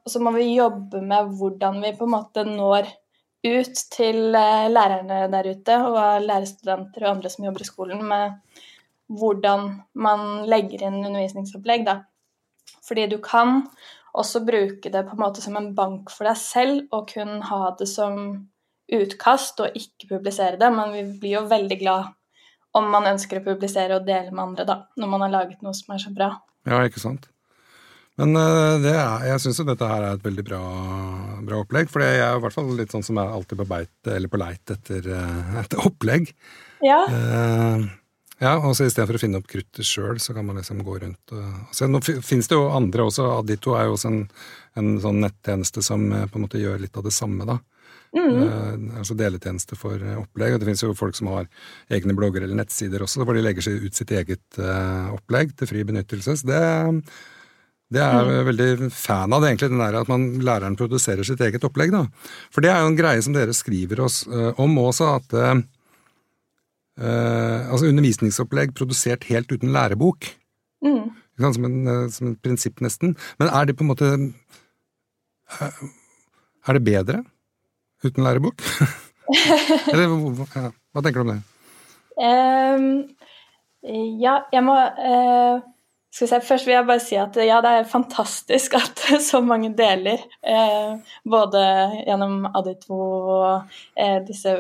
så, 0.10 0.22
må 0.24 0.34
vi 0.34 0.56
jobbe 0.56 1.02
med 1.06 1.36
hvordan 1.38 1.78
vi 1.84 1.94
på 1.98 2.08
en 2.08 2.16
måte 2.16 2.46
når 2.48 2.90
ut 3.46 3.82
til 3.94 4.36
eh, 4.36 4.68
lærerne 4.72 5.22
der 5.32 5.52
ute 5.54 5.78
og 5.86 6.26
lærerstudenter 6.26 7.06
og 7.06 7.12
andre 7.14 7.32
som 7.32 7.46
jobber 7.46 7.64
i 7.64 7.70
skolen, 7.70 8.04
med 8.10 8.40
hvordan 9.20 9.70
man 9.94 10.26
legger 10.50 10.88
inn 10.88 11.00
undervisningsopplegg. 11.04 11.86
Da. 11.88 12.00
Fordi 12.86 13.08
du 13.12 13.18
kan 13.24 13.64
også 14.18 14.42
bruke 14.46 14.90
det 14.92 15.06
på 15.06 15.16
en 15.16 15.22
måte 15.22 15.42
som 15.42 15.58
en 15.58 15.74
bank 15.78 16.12
for 16.12 16.28
deg 16.28 16.38
selv 16.42 16.96
og 16.96 17.12
kun 17.14 17.40
ha 17.46 17.62
det 17.80 17.88
som 17.90 18.16
utkast 18.90 19.62
og 19.62 19.76
ikke 19.78 20.16
publisere 20.16 20.58
det, 20.58 20.70
men 20.74 20.94
vi 20.96 21.04
blir 21.22 21.38
jo 21.38 21.50
veldig 21.50 21.78
glad 21.82 22.10
om 22.78 22.90
man 22.90 23.08
ønsker 23.10 23.40
å 23.40 23.46
publisere 23.46 23.98
og 23.98 24.06
dele 24.08 24.34
med 24.34 24.44
andre, 24.44 24.66
da, 24.66 24.78
når 24.98 25.12
man 25.12 25.26
har 25.26 25.34
laget 25.34 25.62
noe 25.66 25.78
som 25.78 25.94
er 25.94 26.02
så 26.02 26.14
bra. 26.14 26.32
Ja, 26.70 26.82
ikke 26.86 27.02
sant. 27.02 27.30
Men 28.20 28.36
uh, 28.36 28.84
er, 28.84 29.28
jeg 29.30 29.44
syns 29.46 29.62
jo 29.62 29.68
dette 29.70 29.88
her 29.88 30.04
er 30.04 30.18
et 30.18 30.26
veldig 30.26 30.44
bra, 30.48 30.60
bra 31.46 31.62
opplegg. 31.64 31.92
For 31.92 32.04
jeg 32.04 32.20
er 32.20 32.36
i 32.36 32.44
hvert 32.44 32.56
fall 32.56 32.74
litt 32.76 32.92
sånn 32.96 33.06
som 33.06 33.20
er 33.22 33.32
alltid 33.32 33.62
på 33.62 33.68
beit 33.70 34.12
eller 34.12 34.32
på 34.32 34.42
leit 34.42 34.76
etter, 34.76 35.08
uh, 35.08 35.56
etter 35.62 35.88
opplegg. 35.88 36.34
Ja. 36.84 37.00
Uh, 37.08 37.88
ja, 38.40 38.54
og 38.58 38.76
så 38.76 38.88
Istedenfor 38.88 39.20
å 39.20 39.22
finne 39.22 39.40
opp 39.40 39.48
kruttet 39.52 39.88
sjøl, 39.88 40.20
så 40.24 40.36
kan 40.36 40.48
man 40.48 40.60
liksom 40.60 40.84
gå 40.84 41.00
rundt 41.02 41.34
og 41.36 41.74
se. 41.76 41.88
Nå 41.92 42.00
finnes 42.04 42.48
det 42.48 42.56
jo 42.56 42.70
andre 42.72 43.08
også. 43.08 43.26
Adito 43.38 43.76
er 43.76 43.88
jo 43.88 43.96
også 43.98 44.12
en, 44.12 44.22
en 44.80 44.94
sånn 45.04 45.20
nettjeneste 45.24 45.84
som 45.84 46.06
på 46.08 46.40
en 46.40 46.46
måte 46.46 46.62
gjør 46.62 46.80
litt 46.84 46.96
av 47.00 47.08
det 47.08 47.16
samme, 47.16 47.48
da. 47.48 47.60
Mm. 48.10 48.96
altså 48.98 49.14
deletjeneste 49.14 49.76
for 49.78 50.02
opplegg. 50.18 50.56
og 50.56 50.62
Det 50.62 50.66
finnes 50.66 50.82
jo 50.82 50.96
folk 50.98 51.14
som 51.20 51.28
har 51.30 51.46
egne 51.94 52.16
blogger 52.18 52.42
eller 52.42 52.58
nettsider 52.58 53.04
også, 53.06 53.22
hvor 53.22 53.38
de 53.38 53.44
legger 53.44 53.68
seg 53.68 53.84
ut 53.84 54.00
sitt 54.00 54.16
eget 54.16 54.62
opplegg 55.14 55.52
til 55.60 55.70
fri 55.70 55.84
benyttelse. 55.86 56.40
Så 56.40 56.50
det 56.50 56.64
det 57.90 58.02
er 58.06 58.28
jeg 58.30 58.46
veldig 58.52 58.90
fan 58.94 59.34
av, 59.34 59.42
det, 59.42 59.50
egentlig, 59.50 59.72
den 59.72 59.82
der 59.82 59.96
at 59.98 60.10
man, 60.12 60.26
læreren 60.46 60.76
produserer 60.78 61.26
sitt 61.26 61.42
eget 61.42 61.64
opplegg. 61.66 61.90
Da. 61.96 62.04
For 62.54 62.62
det 62.62 62.70
er 62.70 62.84
jo 62.84 62.92
en 62.92 62.98
greie 63.00 63.22
som 63.26 63.34
dere 63.34 63.56
skriver 63.58 64.04
oss 64.06 64.22
uh, 64.30 64.52
om 64.62 64.78
også, 64.78 65.08
at 65.18 65.34
uh, 65.34 65.64
altså 67.00 67.90
undervisningsopplegg 67.90 68.76
produsert 68.78 69.26
helt 69.32 69.50
uten 69.50 69.74
lærebok. 69.74 70.30
Mm. 70.86 71.10
Som, 71.40 71.66
en, 71.66 72.12
som 72.14 72.34
et 72.34 72.42
prinsipp, 72.44 72.78
nesten. 72.84 73.16
Men 73.40 73.50
er 73.50 73.66
det 73.66 73.78
på 73.80 73.86
en 73.86 73.90
måte 73.90 74.10
Er 76.68 76.76
det 76.76 76.84
bedre 76.84 77.24
uten 78.04 78.24
lærebok? 78.28 78.62
Eller 79.94 80.12
hva 80.12 81.02
tenker 81.02 81.22
du 81.22 81.26
om 81.26 81.34
det? 81.34 81.42
Um, 82.20 83.16
ja, 84.20 84.34
jeg 84.52 84.64
må 84.68 84.74
Først 86.10 86.66
vil 86.66 86.74
jeg 86.74 86.86
bare 86.88 87.02
si 87.04 87.18
at 87.22 87.36
ja, 87.38 87.60
det 87.62 87.72
er 87.72 87.90
fantastisk 87.90 88.76
at 88.80 89.04
så 89.30 89.42
mange 89.46 89.70
deler. 89.78 90.24
Eh, 90.42 90.96
både 91.30 91.62
gjennom 92.08 92.48
Adito 92.50 92.98
og 92.98 93.76
eh, 93.96 94.18
disse 94.26 94.56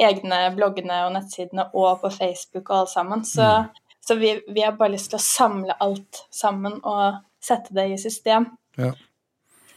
egne 0.00 0.40
bloggene 0.56 1.04
og 1.06 1.14
nettsidene 1.14 1.70
og 1.72 2.02
på 2.02 2.10
Facebook 2.12 2.68
og 2.68 2.82
alt 2.82 2.92
sammen. 2.92 3.24
Så, 3.24 3.46
mm. 3.64 3.96
så 4.04 4.18
vi, 4.20 4.34
vi, 4.50 4.60
har 4.60 4.76
bare 4.76 4.92
lyst 4.96 5.12
til 5.12 5.20
å 5.20 5.24
samle 5.24 5.78
alt 5.80 6.24
sammen 6.34 6.76
og 6.82 7.22
sette 7.42 7.74
det 7.76 7.88
i 7.94 7.98
system. 8.00 8.50
Ja. 8.76 8.92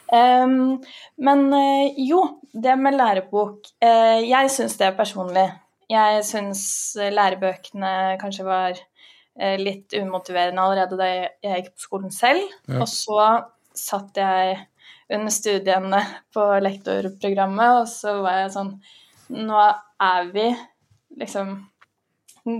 Um, 0.07 0.77
men 1.19 1.41
uh, 1.51 1.87
jo, 1.99 2.21
det 2.55 2.77
med 2.79 2.95
lærebok 2.95 3.57
uh, 3.83 4.21
Jeg 4.23 4.51
syns 4.53 4.77
det 4.79 4.93
personlig. 4.95 5.49
Jeg 5.91 6.21
syns 6.27 6.61
lærebøkene 6.95 8.15
kanskje 8.21 8.45
var 8.47 8.79
Eh, 8.79 8.86
litt 9.37 9.93
umotiverende 9.93 10.63
allerede 10.63 10.97
da 10.97 11.07
jeg 11.11 11.29
gikk 11.43 11.73
på 11.75 11.83
skolen 11.83 12.13
selv. 12.13 12.43
Ja. 12.65 12.81
Og 12.81 12.89
så 12.89 13.21
satt 13.77 14.17
jeg 14.17 14.57
under 15.13 15.31
studiene 15.31 16.01
på 16.33 16.45
lektorprogrammet, 16.63 17.81
og 17.81 17.89
så 17.91 18.19
var 18.23 18.43
jeg 18.43 18.55
sånn 18.57 18.77
Nå 19.27 19.59
er 19.59 20.27
vi 20.31 20.45
liksom 21.19 21.49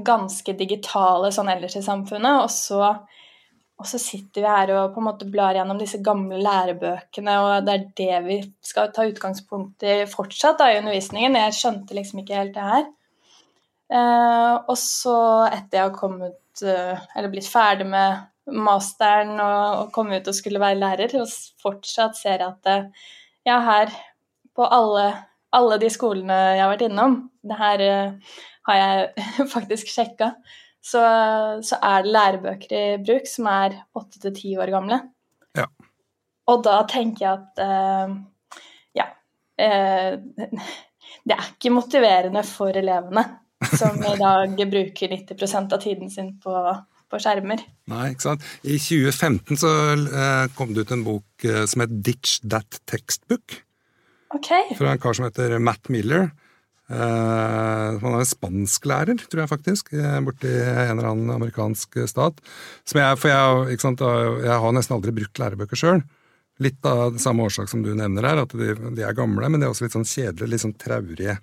ganske 0.03 0.51
digitale 0.59 1.29
sånn 1.31 1.47
ellers 1.53 1.77
i 1.79 1.83
samfunnet, 1.85 2.41
og 2.43 2.49
så, 2.51 2.89
og 3.79 3.87
så 3.87 3.99
sitter 4.01 4.43
vi 4.43 4.51
her 4.51 4.73
og 4.75 4.89
på 4.91 4.99
en 4.99 5.07
måte 5.07 5.29
blar 5.31 5.55
gjennom 5.55 5.79
disse 5.79 6.01
gamle 6.03 6.41
lærebøkene, 6.43 7.37
og 7.39 7.69
det 7.69 7.75
er 7.77 7.85
det 8.01 8.19
vi 8.25 8.37
skal 8.67 8.91
ta 8.91 9.07
utgangspunkt 9.07 9.87
i 9.87 10.01
fortsatt 10.11 10.59
da, 10.59 10.73
i 10.73 10.81
undervisningen. 10.81 11.39
Jeg 11.39 11.55
skjønte 11.55 11.95
liksom 11.95 12.19
ikke 12.25 12.41
helt 12.41 12.57
det 12.57 12.67
her. 12.67 12.89
Eh, 13.87 14.53
og 14.67 14.75
så, 14.81 15.17
etter 15.47 15.79
jeg 15.79 15.85
har 15.85 15.95
kommet 15.95 16.35
Eh, 16.63 16.99
eller 17.15 17.29
blitt 17.29 17.47
ferdig 17.49 17.87
med 17.89 18.25
masteren 18.47 19.35
og, 19.43 19.81
og 19.81 19.89
komme 19.95 20.19
ut 20.19 20.29
og 20.29 20.35
skulle 20.35 20.61
være 20.61 20.79
lærer, 20.79 21.17
og 21.21 21.31
fortsatt 21.61 22.17
ser 22.19 22.43
at 22.45 22.69
eh, 22.71 23.09
ja, 23.47 23.59
her 23.65 23.91
på 24.57 24.65
alle, 24.65 25.09
alle 25.55 25.79
de 25.81 25.89
skolene 25.93 26.37
jeg 26.55 26.63
har 26.63 26.71
vært 26.71 26.87
innom, 26.87 27.19
det 27.45 27.57
her 27.59 27.83
uh, 27.85 28.37
har 28.67 28.79
jeg 28.79 29.27
faktisk 29.55 29.91
sjekka, 29.93 30.31
så, 30.81 31.03
så, 31.63 31.77
er 31.83 32.03
det 32.03 32.13
lærebøker 32.15 32.73
i 32.73 32.81
bruk 33.03 33.29
som 33.29 33.47
er 33.51 33.77
åtte 33.95 34.21
til 34.23 34.33
ti 34.35 34.55
år 34.57 34.71
gamle. 34.73 34.97
Ja. 35.57 35.67
Og 36.49 36.63
da 36.65 36.79
tenker 36.89 37.25
jeg 37.25 37.37
at 37.37 37.61
ja 38.95 39.07
Det 41.27 41.35
er 41.35 41.47
ikke 41.49 41.73
motiverende 41.75 42.43
for 42.47 42.77
elevene 42.77 43.23
som 43.73 43.97
i 44.03 44.15
dag 44.19 44.53
bruker 44.69 45.13
90% 45.15 45.73
av 45.73 45.83
tiden 45.83 46.11
sin 46.13 46.33
på, 46.43 46.55
på, 47.09 47.21
skjermer. 47.21 47.63
Nei, 47.91 48.09
ikke 48.13 48.27
sant. 48.29 48.49
I 48.63 48.79
2015 48.81 49.61
så 49.63 49.71
kom 50.57 50.75
det 50.75 50.87
ut 50.87 50.93
en 50.95 51.05
bok 51.07 51.47
som 51.69 51.85
het 51.85 51.95
Ditch 52.05 52.41
That 52.45 52.81
Textbook. 52.89 53.61
Okay. 54.35 54.75
Fra 54.77 54.91
en 54.91 55.01
kar 55.01 55.15
som 55.15 55.27
heter 55.27 55.57
Matt 55.63 55.89
Miller. 55.93 56.29
Uh, 56.87 57.97
han 57.99 58.13
er 58.15 58.27
spansklærer, 58.27 59.19
tror 59.27 59.41
jeg 59.43 59.51
faktisk, 59.51 59.89
eh, 59.91 60.19
borti 60.23 60.47
en 60.47 60.93
eller 60.93 61.09
annen 61.09 61.33
amerikansk 61.33 61.97
stat. 62.07 62.39
Jeg, 62.95 63.17
for 63.19 63.27
jeg, 63.27 63.79
sant, 63.83 63.99
jeg, 63.99 64.59
har 64.63 64.75
nesten 64.75 64.95
aldri 64.95 65.11
brukt 65.17 65.41
lærebøker 65.41 65.79
sjøl. 65.79 66.05
Litt 66.63 66.87
av 66.87 67.19
samme 67.21 67.43
årsak 67.43 67.67
som 67.69 67.83
du 67.83 67.91
nevner 67.91 68.29
her, 68.29 68.39
at 68.45 68.55
de, 68.55 68.71
de, 68.87 69.03
er 69.03 69.17
gamle, 69.17 69.49
men 69.51 69.59
de 69.59 69.67
er 69.67 69.75
også 69.75 69.85
litt 69.85 69.97
sånn 69.97 70.07
kjedelige, 70.07 70.51
litt 70.53 70.63
sånn 70.63 70.77
traurige. 70.79 71.35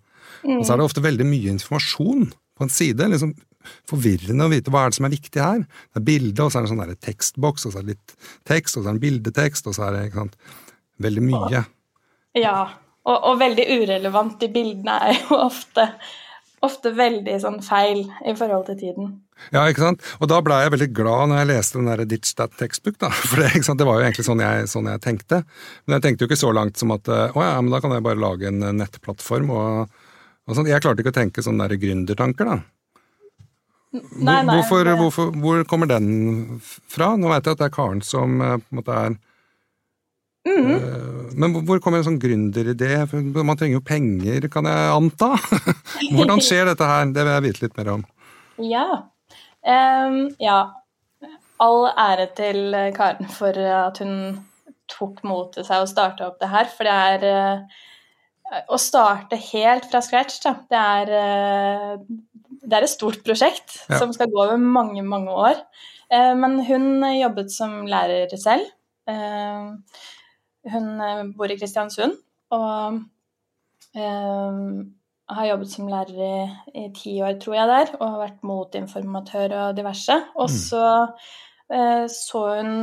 Mm. 0.43 0.59
Og 0.59 0.65
så 0.65 0.75
er 0.75 0.81
det 0.81 0.89
ofte 0.89 1.05
veldig 1.05 1.27
mye 1.29 1.55
informasjon 1.55 2.31
på 2.33 2.67
en 2.67 2.73
side. 2.73 3.09
liksom 3.13 3.35
Forvirrende 3.89 4.45
å 4.45 4.53
vite 4.53 4.73
hva 4.73 4.85
er 4.85 4.93
det 4.93 4.99
som 4.99 5.09
er 5.09 5.15
viktig 5.15 5.41
her. 5.41 5.65
Det 5.65 6.03
er 6.03 6.07
bilde, 6.09 6.45
og 6.45 6.53
så 6.53 6.61
er 6.61 6.67
det 6.67 6.73
en 6.75 6.83
sånn 6.83 7.05
tekstboks, 7.09 7.67
og 7.67 7.73
så 7.73 7.81
er 7.81 7.87
det 7.87 7.95
litt 7.95 8.17
tekst, 8.49 8.77
og 8.77 8.83
så 8.83 8.85
er 8.85 8.91
det 8.91 8.97
en 8.97 9.05
bildetekst, 9.07 9.71
og 9.71 9.77
så 9.77 9.87
er 9.87 9.97
det 9.97 10.03
ikke 10.11 10.25
sant, 10.25 10.37
veldig 11.05 11.25
mye. 11.25 11.65
Ja, 12.37 12.59
og, 13.05 13.17
og, 13.17 13.35
veldig 13.41 13.65
urelevant. 13.79 14.39
De 14.41 14.51
bildene 14.53 14.99
er 15.09 15.19
jo 15.19 15.39
ofte, 15.39 15.89
ofte 16.65 16.95
veldig 16.97 17.37
sånn 17.43 17.61
feil 17.65 18.07
i 18.25 18.35
forhold 18.37 18.69
til 18.71 18.81
tiden. 18.81 19.13
Ja, 19.53 19.65
ikke 19.67 19.83
sant. 19.83 20.05
Og 20.23 20.31
da 20.31 20.39
blei 20.45 20.61
jeg 20.63 20.73
veldig 20.77 20.91
glad 20.95 21.31
når 21.31 21.41
jeg 21.41 21.51
leste 21.51 21.81
den 21.81 21.91
der 21.91 22.05
Ditch 22.09 22.37
That 22.39 22.55
Textbook, 22.61 22.97
da. 23.03 23.11
For 23.31 23.43
det, 23.43 23.65
det, 23.67 23.89
var 23.89 24.01
jo 24.01 24.07
egentlig 24.07 24.27
sånn 24.29 24.45
jeg, 24.45 24.71
sånn 24.73 24.89
jeg, 24.93 25.03
tenkte. 25.05 25.43
Men 25.85 25.99
jeg 25.99 26.07
tenkte 26.07 26.25
jo 26.25 26.31
ikke 26.31 26.43
så 26.45 26.53
langt 26.57 26.81
som 26.81 26.95
at 26.95 27.11
å 27.11 27.33
ja, 27.33 27.55
men 27.61 27.73
da 27.75 27.81
kan 27.83 27.97
jeg 27.97 28.07
bare 28.07 28.23
lage 28.23 28.51
en 28.51 28.63
nettplattform 28.79 29.53
og, 29.55 29.85
og 29.89 30.04
sånn. 30.53 30.69
Jeg 30.69 30.85
klarte 30.85 31.01
ikke 31.01 31.15
å 31.15 31.21
tenke 31.21 31.45
sånne 31.45 31.69
der 31.71 31.81
gründertanker, 31.81 32.51
da. 32.51 32.59
Nei, 33.95 34.41
nei, 34.43 34.57
hvorfor, 34.59 34.89
hvorfor, 34.99 35.31
hvor 35.39 35.61
kommer 35.71 35.87
den 35.87 36.59
fra? 36.63 37.13
Nå 37.17 37.31
veit 37.31 37.47
jeg 37.47 37.55
at 37.55 37.61
det 37.63 37.69
er 37.69 37.75
Karen 37.77 38.03
som 38.03 38.41
eh, 38.43 38.57
på 38.59 38.75
en 38.75 38.81
måte 38.81 38.99
er 39.05 39.17
Mm. 40.45 41.33
Men 41.41 41.55
hvor 41.65 41.79
kommer 41.81 42.03
en 42.03 42.05
sånn 42.05 42.21
gründeridé? 42.21 42.99
Man 43.33 43.57
trenger 43.57 43.79
jo 43.79 43.85
penger, 43.89 44.45
kan 44.53 44.69
jeg 44.69 44.91
anta? 44.93 45.31
Hvordan 46.13 46.43
skjer 46.45 46.69
dette 46.69 46.85
her? 46.85 47.07
Det 47.17 47.25
vil 47.25 47.33
jeg 47.33 47.45
vite 47.47 47.63
litt 47.65 47.79
mer 47.81 47.91
om. 47.95 48.03
Ja. 48.61 48.89
Um, 49.65 50.19
ja. 50.43 50.59
All 51.65 51.89
ære 51.89 52.29
til 52.37 52.77
Karen 52.93 53.31
for 53.33 53.57
at 53.57 54.03
hun 54.05 54.45
tok 54.93 55.25
mot 55.25 55.49
til 55.55 55.65
seg 55.65 55.81
å 55.81 55.89
starte 55.89 56.29
opp 56.29 56.37
det 56.43 56.53
her. 56.53 56.69
For 56.69 56.85
det 56.85 57.25
er 57.25 57.65
å 58.45 58.79
starte 58.81 59.39
helt 59.51 59.89
fra 59.91 60.03
scratch, 60.05 60.41
da. 60.45 60.55
Det 60.71 60.81
er, 60.81 61.13
uh, 61.15 62.57
det 62.65 62.79
er 62.79 62.87
et 62.87 62.93
stort 62.93 63.23
prosjekt 63.27 63.79
ja. 63.89 63.99
som 64.01 64.13
skal 64.17 64.31
gå 64.33 64.43
over 64.45 64.61
mange, 64.61 65.03
mange 65.07 65.33
år. 65.33 65.63
Uh, 66.13 66.35
men 66.39 66.61
hun 66.67 67.07
jobbet 67.17 67.53
som 67.55 67.83
lærer 67.89 68.35
selv. 68.41 68.69
Uh, 69.09 69.77
hun 70.73 71.01
eh, 71.01 71.25
bor 71.37 71.53
i 71.53 71.57
Kristiansund 71.59 72.17
og 72.55 73.01
eh, 73.97 74.59
har 75.35 75.49
jobbet 75.49 75.73
som 75.73 75.89
lærer 75.91 76.21
i, 76.21 76.35
i, 76.85 76.85
ti 76.97 77.15
år, 77.25 77.39
tror 77.41 77.57
jeg, 77.59 77.71
der, 77.71 77.95
og 77.99 78.05
har 78.15 78.23
vært 78.27 78.45
motinformatør 78.47 79.57
og 79.61 79.79
diverse. 79.79 80.19
Og 80.37 80.51
mm. 80.51 80.59
så 80.61 80.85
eh, 81.73 82.05
så 82.13 82.45
hun 82.59 82.75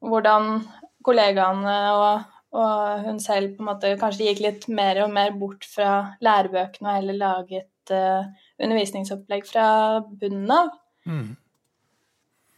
hvordan 0.00 0.62
kollegaene 1.04 1.78
og, 1.96 2.36
og, 2.50 3.04
hun 3.06 3.20
selv 3.22 3.54
på 3.54 3.62
en 3.62 3.68
måte 3.70 3.92
kanskje 4.00 4.30
gikk 4.30 4.42
litt 4.44 4.66
mer 4.74 5.04
og 5.04 5.12
mer 5.14 5.34
bort 5.38 5.66
fra 5.68 6.16
lærebøkene 6.24 6.88
og 6.88 6.96
heller 6.98 7.18
laget 7.20 7.94
uh, 7.94 8.26
undervisningsopplegg 8.58 9.46
fra 9.46 9.66
bunnen 10.02 10.50
av. 10.54 10.72
Mm. 11.06 11.28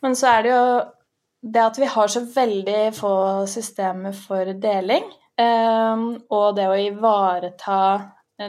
Men 0.03 0.17
så 0.19 0.33
er 0.33 0.47
det 0.47 0.55
jo 0.55 0.65
det 1.53 1.63
at 1.67 1.79
vi 1.83 1.91
har 1.91 2.11
så 2.11 2.23
veldig 2.35 2.81
få 2.97 3.13
systemer 3.51 4.17
for 4.17 4.49
deling, 4.63 5.05
um, 5.43 6.09
og 6.31 6.57
det 6.57 6.69
å 6.71 6.79
ivareta 6.79 7.79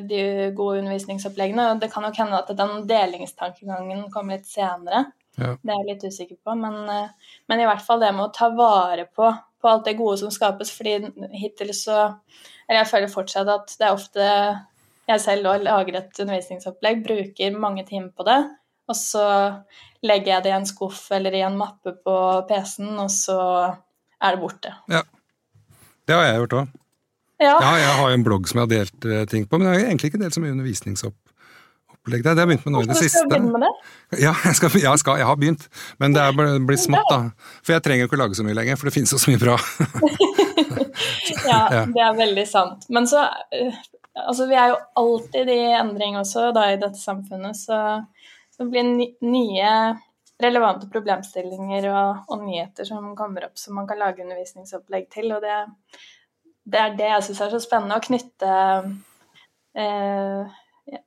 de 0.09 0.51
gode 0.55 0.79
undervisningsoppleggene 0.81 1.65
og 1.71 1.81
Det 1.81 1.91
kan 1.91 2.05
nok 2.05 2.17
hende 2.17 2.39
at 2.39 2.51
den 2.57 2.87
delingstankegangen 2.89 4.07
kommer 4.13 4.37
litt 4.37 4.47
senere. 4.49 5.05
Ja. 5.37 5.55
Det 5.57 5.73
er 5.73 5.81
jeg 5.81 5.89
litt 5.89 6.05
usikker 6.05 6.37
på. 6.45 6.55
Men, 6.57 6.89
eh, 6.89 7.33
men, 7.47 7.59
i 7.59 7.67
hvert 7.67 7.83
fall 7.85 8.01
det 8.01 8.13
med 8.13 8.27
å 8.27 8.33
ta 8.33 8.49
vare 8.53 9.05
på, 9.05 9.31
på 9.63 9.71
alt 9.71 9.87
det 9.87 9.95
gode 9.97 10.19
som 10.19 10.31
skapes. 10.33 10.71
fordi 10.75 10.99
hittil 11.39 11.73
så 11.73 12.19
Eller 12.67 12.83
jeg 12.83 12.91
føler 12.91 13.11
fortsatt 13.11 13.49
at 13.51 13.73
det 13.79 13.87
er 13.87 13.95
ofte 13.95 14.27
jeg 15.03 15.19
selv 15.19 15.49
òg 15.51 15.65
lager 15.65 15.97
et 15.99 16.19
undervisningsopplegg, 16.23 17.01
bruker 17.03 17.57
mange 17.59 17.83
timer 17.83 18.13
på 18.15 18.23
det, 18.23 18.37
og 18.87 18.95
så 18.95 19.25
legger 20.03 20.35
jeg 20.35 20.45
det 20.45 20.53
i 20.53 20.55
en 20.55 20.67
skuff 20.67 21.09
eller 21.11 21.35
i 21.35 21.41
en 21.43 21.57
mappe 21.59 21.91
på 22.05 22.15
PC-en, 22.47 22.93
og 23.03 23.11
så 23.11 23.39
er 24.23 24.31
det 24.31 24.39
borte. 24.39 24.71
Ja. 24.91 25.03
Det 26.07 26.15
har 26.15 26.23
jeg 26.23 26.39
gjort 26.43 26.55
òg. 26.61 26.71
Ja. 27.43 27.57
ja. 27.59 27.73
jeg 27.81 27.93
har 27.99 28.15
en 28.15 28.23
blogg 28.23 28.47
som 28.47 28.61
jeg 28.61 28.69
har 28.69 28.71
delt 28.71 29.05
eh, 29.11 29.25
ting 29.27 29.43
på, 29.47 29.59
men 29.59 29.67
jeg 29.67 29.81
har 29.81 29.89
egentlig 29.89 30.13
ikke 30.13 30.23
delt 30.23 30.37
så 30.37 30.43
mye 30.43 30.55
undervisningsopplegg 32.03 32.23
der. 32.23 32.35
Det 32.35 32.41
har 32.41 32.47
jeg 32.47 32.51
begynt 32.51 32.65
med 32.65 32.73
nå 32.73 32.81
i 32.83 32.89
det 32.89 32.97
siste. 32.97 33.17
Skal 33.17 33.29
du 33.29 33.33
begynne 33.33 33.51
med 33.51 33.65
det? 33.65 34.21
Ja, 34.21 34.33
jeg, 34.45 34.55
skal, 34.55 34.69
jeg, 34.81 34.99
skal, 34.99 35.17
jeg 35.17 35.27
har 35.27 35.35
begynt, 35.35 35.67
men 35.99 36.13
det 36.13 36.21
er 36.21 36.59
blir 36.67 36.77
smått, 36.77 37.09
da. 37.09 37.49
For 37.63 37.73
jeg 37.73 37.83
trenger 37.83 38.07
ikke 38.07 38.17
å 38.17 38.23
lage 38.23 38.37
så 38.37 38.45
mye 38.45 38.57
lenger, 38.57 38.77
for 38.77 38.89
det 38.89 38.95
finnes 38.95 39.13
jo 39.13 39.19
så 39.21 39.31
mye 39.31 39.41
bra. 39.41 39.57
ja, 41.51 41.85
det 41.89 42.03
er 42.03 42.17
veldig 42.17 42.47
sant. 42.47 42.87
Men 42.89 43.07
så 43.09 43.27
eh, 43.51 43.81
Altså, 44.13 44.45
vi 44.45 44.53
er 44.53 44.67
jo 44.69 44.75
alltid 45.01 45.49
i 45.49 45.71
endring 45.73 46.19
også, 46.19 46.51
da, 46.53 46.67
i 46.69 46.77
dette 46.77 46.99
samfunnet, 47.01 47.57
så 47.57 48.03
det 48.59 48.67
blir 48.69 48.85
nye 49.25 49.71
relevante 50.37 50.85
problemstillinger 50.93 51.87
og, 51.89 52.19
og, 52.27 52.43
nyheter 52.45 52.85
som 52.85 53.15
kommer 53.17 53.47
opp 53.47 53.57
som 53.57 53.73
man 53.73 53.87
kan 53.89 53.97
lage 53.97 54.21
undervisningsopplegg 54.21 55.07
til. 55.15 55.33
Og 55.33 55.41
det, 55.41 55.57
det 56.69 56.83
er 56.83 56.93
det 56.99 57.09
jeg 57.09 57.25
syns 57.25 57.41
er 57.41 57.55
så 57.55 57.63
spennende, 57.63 57.97
å 57.97 58.05
knytte 58.05 58.53
eh, 59.81 60.53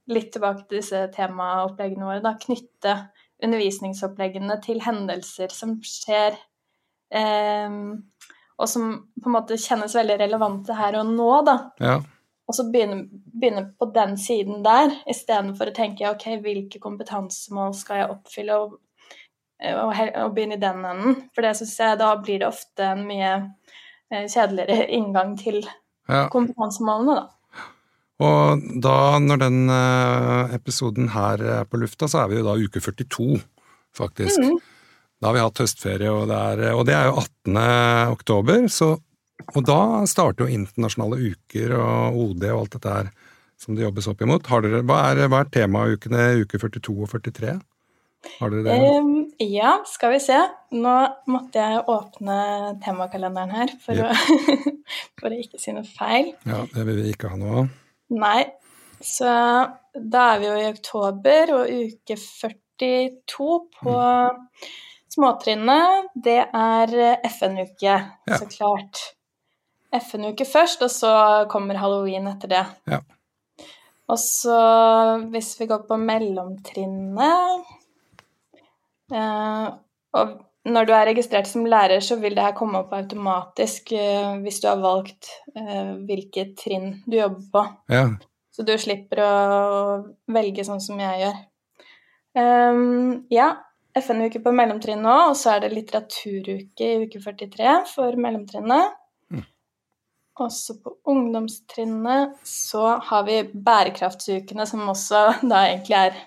Litt 0.09 0.33
tilbake 0.33 0.65
til 0.65 0.81
disse 0.81 1.03
temaoppleggene 1.15 2.09
våre. 2.09 2.23
Da, 2.25 2.37
knytte 2.41 2.97
undervisningsoppleggene 3.45 4.57
til 4.65 4.81
hendelser 4.81 5.53
som 5.53 5.77
skjer, 5.85 6.39
eh, 7.13 7.81
og 8.57 8.71
som 8.73 8.93
på 9.21 9.29
en 9.29 9.35
måte 9.35 9.59
kjennes 9.61 9.97
veldig 9.99 10.17
relevante 10.23 10.77
her 10.79 10.97
og 11.03 11.11
nå. 11.13 11.33
da. 11.45 11.59
Ja 11.83 11.99
og 12.47 12.55
så 12.55 12.67
begynne, 12.71 13.09
begynne, 13.41 13.65
på 13.79 13.89
den 13.95 14.17
siden 14.19 14.63
der, 14.65 14.93
istedenfor 15.11 15.71
å 15.71 15.75
tenke 15.75 16.11
ok, 16.13 16.29
hvilke 16.45 16.81
kompetansemål 16.83 17.75
skal 17.75 18.03
jeg 18.03 18.13
oppfylle, 18.15 18.59
og, 18.63 18.77
og, 19.73 20.03
og 20.23 20.37
begynne 20.37 20.59
i 20.59 20.63
den 20.63 20.85
enden. 20.87 21.17
For 21.35 21.43
det 21.43 21.57
syns 21.59 21.75
jeg 21.83 21.99
da 22.03 22.13
blir 22.23 22.43
det 22.43 22.51
ofte 22.51 22.93
en 22.93 23.03
mye 23.09 23.33
eh, 24.13 24.29
kjedeligere 24.31 24.87
inngang 24.95 25.35
til 25.41 25.59
ja. 25.65 26.29
kompetansemålene, 26.33 27.19
da. 27.19 27.27
Og 28.25 28.63
da, 28.81 28.97
når 29.21 29.43
den 29.43 29.59
eh, 29.73 30.55
episoden 30.57 31.11
her 31.13 31.43
er 31.61 31.67
på 31.69 31.81
lufta, 31.83 32.09
så 32.09 32.23
er 32.23 32.31
vi 32.31 32.39
jo 32.39 32.47
da 32.47 32.57
uke 32.57 32.81
42, 32.81 33.43
faktisk. 33.97 34.41
Mm. 34.41 34.57
Da 35.21 35.29
har 35.29 35.37
vi 35.37 35.45
hatt 35.45 35.61
høstferie, 35.65 36.13
og 36.13 36.31
det 36.31 36.39
er, 36.39 36.63
og 36.77 36.87
det 36.89 36.97
er 36.97 37.11
jo 37.11 37.19
18. 37.21 37.61
oktober, 38.17 38.65
så 38.73 38.95
og 39.55 39.63
da 39.69 39.79
starter 40.09 40.47
jo 40.47 40.57
internasjonale 40.57 41.21
uker 41.31 41.77
og 41.77 42.19
OD 42.23 42.45
og 42.49 42.61
alt 42.65 42.77
dette 42.77 42.95
her 42.97 43.11
som 43.61 43.77
det 43.77 43.85
jobbes 43.87 44.09
opp 44.11 44.23
imot. 44.25 44.49
Dere, 44.65 44.83
hva, 44.87 45.01
er, 45.13 45.23
hva 45.31 45.43
er 45.45 45.51
temaukene 45.53 46.27
uke 46.43 46.61
42 46.61 46.97
og 46.97 47.11
43? 47.13 47.55
Har 48.41 48.53
dere 48.53 48.65
det? 48.67 48.77
Um, 48.99 49.13
ja, 49.41 49.77
skal 49.89 50.17
vi 50.17 50.21
se. 50.25 50.39
Nå 50.75 50.97
måtte 51.31 51.63
jeg 51.63 51.85
åpne 51.93 52.39
temakalenderen 52.85 53.55
her 53.55 53.75
for, 53.85 53.97
yep. 53.97 54.13
å, 54.13 54.75
for 55.21 55.31
å 55.31 55.41
ikke 55.41 55.61
si 55.63 55.77
noe 55.77 55.87
feil. 55.87 56.33
Ja, 56.49 56.65
det 56.73 56.89
vil 56.89 57.05
vi 57.05 57.13
ikke 57.15 57.33
ha 57.33 57.41
noe 57.41 57.63
av. 57.63 57.75
Nei. 58.15 58.45
Så 59.03 59.29
da 59.97 60.23
er 60.33 60.41
vi 60.41 60.49
jo 60.49 60.57
i 60.61 60.69
oktober, 60.71 61.53
og 61.57 61.73
uke 61.73 62.17
42 62.21 63.49
på 63.81 63.97
mm. 63.97 64.39
småtrinnet, 65.17 66.09
det 66.15 66.41
er 66.47 66.97
FN-uke, 67.29 67.97
ja. 67.97 68.39
så 68.39 68.49
klart. 68.51 69.03
FN-uke 69.97 70.47
først, 70.49 70.83
og 70.85 70.93
så 70.93 71.13
kommer 71.53 71.79
halloween 71.81 72.29
etter 72.31 72.53
det. 72.53 72.65
Ja. 72.91 73.03
Og 74.07 74.19
så, 74.23 74.59
hvis 75.33 75.55
vi 75.61 75.67
går 75.67 75.83
på 75.89 75.97
mellomtrinnet 75.99 77.71
eh, 79.11 79.65
Og 80.15 80.37
når 80.67 80.87
du 80.89 80.93
er 80.97 81.09
registrert 81.11 81.49
som 81.49 81.67
lærer, 81.69 82.03
så 82.03 82.19
vil 82.21 82.35
det 82.37 82.45
her 82.45 82.57
komme 82.57 82.81
opp 82.83 82.95
automatisk 82.97 83.93
uh, 83.95 84.37
hvis 84.43 84.61
du 84.63 84.71
har 84.71 84.81
valgt 84.83 85.31
uh, 85.57 85.95
hvilket 86.09 86.57
trinn 86.61 86.97
du 87.07 87.19
jobber 87.21 87.45
på. 87.53 87.65
Ja. 87.93 88.07
Så 88.55 88.65
du 88.67 88.73
slipper 88.81 89.21
å 89.21 89.33
velge 90.33 90.65
sånn 90.67 90.83
som 90.83 91.01
jeg 91.01 91.23
gjør. 91.23 91.41
Um, 92.37 93.27
ja, 93.33 93.51
FN-uke 93.97 94.43
på 94.45 94.53
mellomtrinn 94.53 95.03
nå, 95.05 95.17
og 95.31 95.37
så 95.39 95.55
er 95.55 95.65
det 95.65 95.75
litteraturuke 95.75 96.89
i 96.89 97.05
uke 97.05 97.21
43 97.23 97.77
for 97.91 98.17
mellomtrinnet. 98.21 98.97
Mm. 99.33 99.45
Også 100.45 100.79
på 100.83 100.97
ungdomstrinnet 101.13 102.37
så 102.49 102.97
har 103.11 103.29
vi 103.29 103.43
bærekraftsukene, 103.53 104.67
som 104.69 104.85
også 104.93 105.23
da 105.53 105.63
egentlig 105.71 106.01
er, 106.01 106.19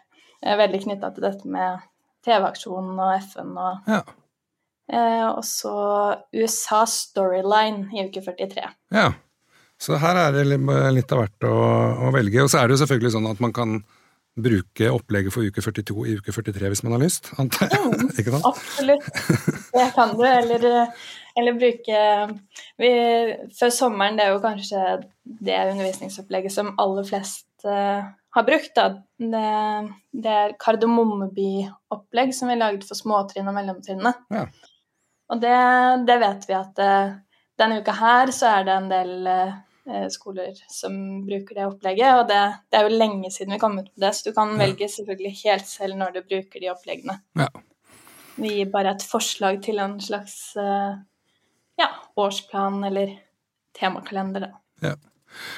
er 0.41 0.61
veldig 0.63 0.85
knytta 0.87 1.11
til 1.13 1.27
dette 1.27 1.51
med 1.57 1.85
TV-aksjonen 2.25 2.97
og 2.99 3.13
FN 3.29 3.53
og 3.57 3.93
ja. 3.93 4.01
Eh, 4.91 5.27
Og 5.29 5.43
så 5.47 5.73
USA 6.35 6.83
Storyline 6.89 7.89
i 7.95 8.07
uke 8.07 8.23
43. 8.25 8.67
Ja. 8.95 9.11
Så 9.79 9.95
her 10.01 10.17
er 10.19 10.35
det 10.35 10.43
litt 10.49 11.13
av 11.15 11.21
hvert 11.21 11.47
å, 11.47 11.55
å, 12.07 12.11
velge. 12.11 12.43
Og 12.43 12.51
så 12.51 12.59
er 12.59 12.67
det 12.67 12.75
jo 12.75 12.83
selvfølgelig 12.83 13.13
sånn 13.15 13.29
at 13.29 13.39
man 13.43 13.55
kan 13.55 13.79
bruke 14.39 14.91
opplegget 14.93 15.33
for 15.33 15.47
uke 15.47 15.63
42 15.63 16.03
i 16.07 16.15
uke 16.19 16.33
43 16.35 16.71
hvis 16.71 16.83
man 16.85 16.95
har 16.95 17.01
lyst, 17.01 17.31
antar 17.41 17.71
jeg? 17.71 17.79
Mm, 17.87 18.11
Ikke 18.19 18.33
sant? 18.35 18.47
Absolutt. 18.47 19.07
Det 19.73 19.87
kan 19.95 20.13
du. 20.19 20.23
Eller, 20.27 20.67
eller 21.39 21.59
bruke 21.59 22.03
vi, 22.79 22.91
Før 23.59 23.73
sommeren, 23.75 24.19
det 24.19 24.27
er 24.27 24.35
jo 24.35 24.43
kanskje 24.43 24.83
det 25.23 25.59
undervisningsopplegget 25.73 26.55
som 26.55 26.73
aller 26.81 27.07
flest 27.07 27.47
uh, 27.67 28.03
har 28.35 28.47
brukt. 28.47 28.71
Da. 28.75 28.89
Det, 29.19 29.45
det 30.25 30.35
er 30.43 30.57
Kardemommeby-opplegg 30.59 32.35
som 32.35 32.51
vi 32.51 32.59
laget 32.59 32.87
for 32.87 32.99
småtrinn 32.99 33.47
og 33.49 33.57
mellomtrinnet. 33.57 34.27
Ja. 34.33 34.47
Og 35.29 35.41
det, 35.41 35.55
det, 36.09 36.19
vet 36.21 36.45
vi 36.49 36.55
at 36.57 36.81
uh, 36.83 37.17
denne 37.59 37.81
uka 37.81 37.95
her 37.99 38.31
så 38.35 38.53
er 38.57 38.67
det 38.67 38.75
en 38.75 38.89
del 38.91 39.29
uh, 39.29 40.05
skoler 40.13 40.57
som 40.71 40.95
bruker 41.25 41.59
det 41.59 41.67
opplegget. 41.67 42.21
Og 42.21 42.29
det, 42.29 42.41
det, 42.69 42.79
er 42.79 42.87
jo 42.87 43.01
lenge 43.01 43.31
siden 43.33 43.55
vi 43.55 43.61
kom 43.61 43.77
ut 43.77 43.89
med 43.89 44.05
det, 44.05 44.13
så 44.17 44.29
du 44.29 44.35
kan 44.37 44.55
ja. 44.55 44.61
velge 44.63 44.89
selvfølgelig 44.91 45.33
helt 45.43 45.69
selv 45.69 45.99
når 45.99 46.15
du 46.17 46.21
bruker 46.23 46.63
de 46.63 46.71
oppleggene. 46.73 47.19
Ja. 47.39 47.49
Vi 48.39 48.55
gir 48.55 48.71
bare 48.71 48.95
et 48.95 49.03
forslag 49.03 49.59
til 49.65 49.81
en 49.83 49.97
slags 49.99 50.53
ja, 50.55 51.87
årsplan 52.15 52.77
eller 52.87 53.11
temakalender, 53.75 54.47
da. 54.47 54.51
Ja. 54.87 54.95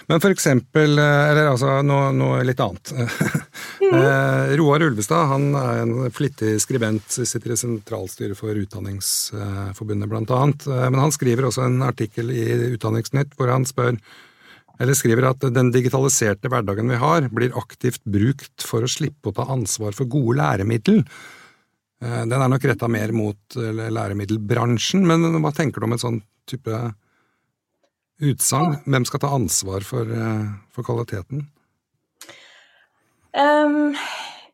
Men 0.10 0.19
for 0.19 0.34
eksempel 0.34 0.99
Eller 0.99 1.47
altså 1.47 1.77
noe, 1.86 2.10
noe 2.15 2.41
litt 2.43 2.60
annet. 2.60 2.91
Mm. 3.91 4.56
Roar 4.62 4.86
Ulvestad 4.86 5.27
han 5.27 5.49
er 5.60 5.82
en 5.82 6.12
flittig 6.15 6.54
skribent, 6.63 7.12
sitter 7.12 7.51
i 7.51 7.60
sentralstyret 7.60 8.39
for 8.39 8.56
Utdanningsforbundet 8.56 10.12
blant 10.12 10.32
annet. 10.32 10.67
Men 10.67 11.01
han 11.04 11.12
skriver 11.12 11.49
også 11.49 11.65
en 11.67 11.82
artikkel 11.84 12.32
i 12.32 12.45
Utdanningsnytt 12.71 13.36
hvor 13.36 13.51
han 13.51 13.67
spør 13.67 13.97
eller 14.82 14.97
skriver 14.97 15.27
at 15.30 15.43
den 15.54 15.69
digitaliserte 15.73 16.49
hverdagen 16.49 16.89
vi 16.89 16.97
har, 16.97 17.27
blir 17.30 17.54
aktivt 17.60 18.01
brukt 18.08 18.63
for 18.65 18.82
å 18.82 18.89
slippe 18.89 19.30
å 19.30 19.36
ta 19.38 19.45
ansvar 19.54 19.93
for 19.93 20.10
gode 20.10 20.39
læremiddel. 20.39 21.04
Den 22.01 22.34
er 22.34 22.49
nok 22.49 22.65
retta 22.65 22.89
mer 22.89 23.13
mot 23.13 23.60
læremiddelbransjen, 23.62 25.06
men 25.06 25.38
hva 25.43 25.51
tenker 25.54 25.84
du 25.84 25.86
om 25.86 25.93
en 25.93 26.01
sånn 26.01 26.17
type 26.49 26.80
utsagn? 28.25 28.80
Hvem 28.88 29.06
skal 29.06 29.21
ta 29.21 29.36
ansvar 29.38 29.86
for, 29.86 30.10
for 30.73 30.88
kvaliteten? 30.88 31.45
Um, 33.32 33.94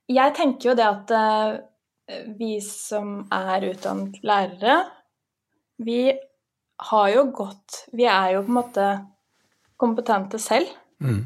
jeg 0.05 0.33
tenker 0.37 0.69
jo 0.69 0.75
det 0.77 0.85
at 0.85 1.13
uh, 1.17 2.25
vi 2.37 2.57
som 2.61 3.23
er 3.33 3.65
utdannet 3.71 4.19
lærere, 4.25 4.77
vi 5.81 6.11
har 6.87 7.07
jo 7.09 7.23
gått 7.33 7.83
Vi 7.93 8.05
er 8.09 8.35
jo 8.35 8.43
på 8.45 8.51
en 8.51 8.57
måte 8.57 8.85
kompetente 9.77 10.39
selv. 10.41 10.69
Mm. 11.01 11.25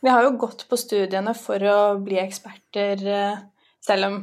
Vi 0.00 0.10
har 0.10 0.24
jo 0.24 0.36
gått 0.40 0.64
på 0.70 0.78
studiene 0.78 1.34
for 1.38 1.62
å 1.66 1.80
bli 2.02 2.20
eksperter, 2.22 3.02
uh, 3.02 3.42
selv 3.82 4.06
om 4.06 4.20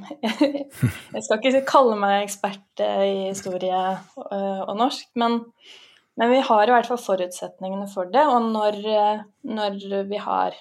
Jeg 1.16 1.26
skal 1.26 1.42
ikke 1.42 1.66
kalle 1.68 2.00
meg 2.00 2.24
ekspert 2.24 2.84
i 2.84 3.28
historie 3.28 3.84
og 4.16 4.74
norsk, 4.78 5.10
men, 5.20 5.40
men, 6.16 6.32
vi 6.32 6.42
har 6.48 6.68
i 6.68 6.76
hvert 6.76 6.88
fall 6.88 7.02
forutsetningene 7.02 7.88
for 7.92 8.12
det. 8.14 8.24
Og 8.30 8.52
når, 8.54 8.80
når 9.48 9.80
vi 10.12 10.22
har 10.22 10.56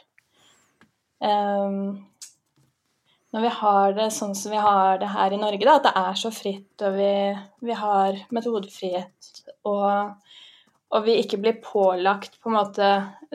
når 3.37 3.43
vi 3.43 3.53
har 3.59 3.95
det 3.97 4.11
sånn 4.15 4.35
som 4.39 4.53
vi 4.55 4.61
har 4.61 5.01
det 5.01 5.11
her 5.13 5.35
i 5.35 5.41
Norge, 5.41 5.65
da, 5.65 5.77
at 5.77 5.87
det 5.89 5.95
er 6.01 6.21
så 6.21 6.31
fritt, 6.33 6.73
og 6.87 6.97
vi, 6.97 7.13
vi 7.69 7.77
har 7.77 8.21
metodefrihet, 8.33 9.31
og, 9.69 10.15
og, 10.93 11.01
vi 11.05 11.19
ikke 11.23 11.41
blir 11.43 11.59
pålagt 11.65 12.39
på 12.41 12.53
en 12.53 12.59
måte 12.59 12.91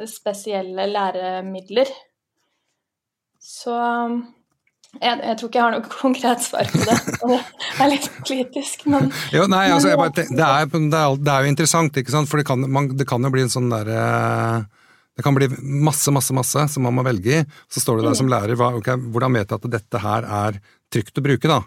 spesielle 0.09 0.87
læremidler, 0.89 1.91
så 3.41 3.77
jeg, 5.01 5.17
jeg, 5.21 5.35
tror 5.37 5.47
ikke 5.47 5.59
jeg 5.59 5.65
har 5.65 5.75
noe 5.77 5.95
konkret 6.01 6.43
svar 6.45 6.67
på 6.71 6.81
det. 6.81 6.97
Det 7.21 7.39
er 7.85 7.93
litt 7.93 8.09
politisk, 8.17 8.85
men 8.91 9.09
jo, 9.35 9.45
nei, 9.49 9.67
altså, 9.69 9.93
bare, 9.97 10.13
det, 10.17 10.27
er, 10.29 10.35
det, 10.35 10.45
er, 10.97 11.17
det, 11.17 11.31
er, 11.33 11.45
jo 11.45 11.55
interessant, 11.55 11.97
ikke 11.97 12.13
sant? 12.13 12.29
for 12.31 12.41
det 12.41 12.49
kan, 12.49 12.65
man, 12.69 12.93
det 12.97 13.09
kan 13.09 13.21
jo 13.21 13.33
bli 13.33 13.45
en 13.45 13.53
sånn 13.53 13.69
derre 13.73 14.05
uh 14.05 14.80
det 15.17 15.25
kan 15.25 15.35
bli 15.35 15.49
masse, 15.59 16.11
masse, 16.13 16.33
masse 16.33 16.67
som 16.71 16.85
man 16.87 16.95
må 16.95 17.03
velge 17.05 17.41
i. 17.41 17.43
Så 17.71 17.83
står 17.83 17.99
du 17.99 18.07
der 18.07 18.17
som 18.17 18.29
lærer, 18.31 18.55
lærer, 18.55 18.79
okay, 18.79 18.99
hvordan 19.11 19.35
vet 19.35 19.49
jeg 19.51 19.59
at 19.59 19.71
dette 19.75 20.01
her 20.01 20.27
er 20.45 20.59
trygt 20.93 21.19
å 21.19 21.25
bruke, 21.25 21.51
da? 21.51 21.61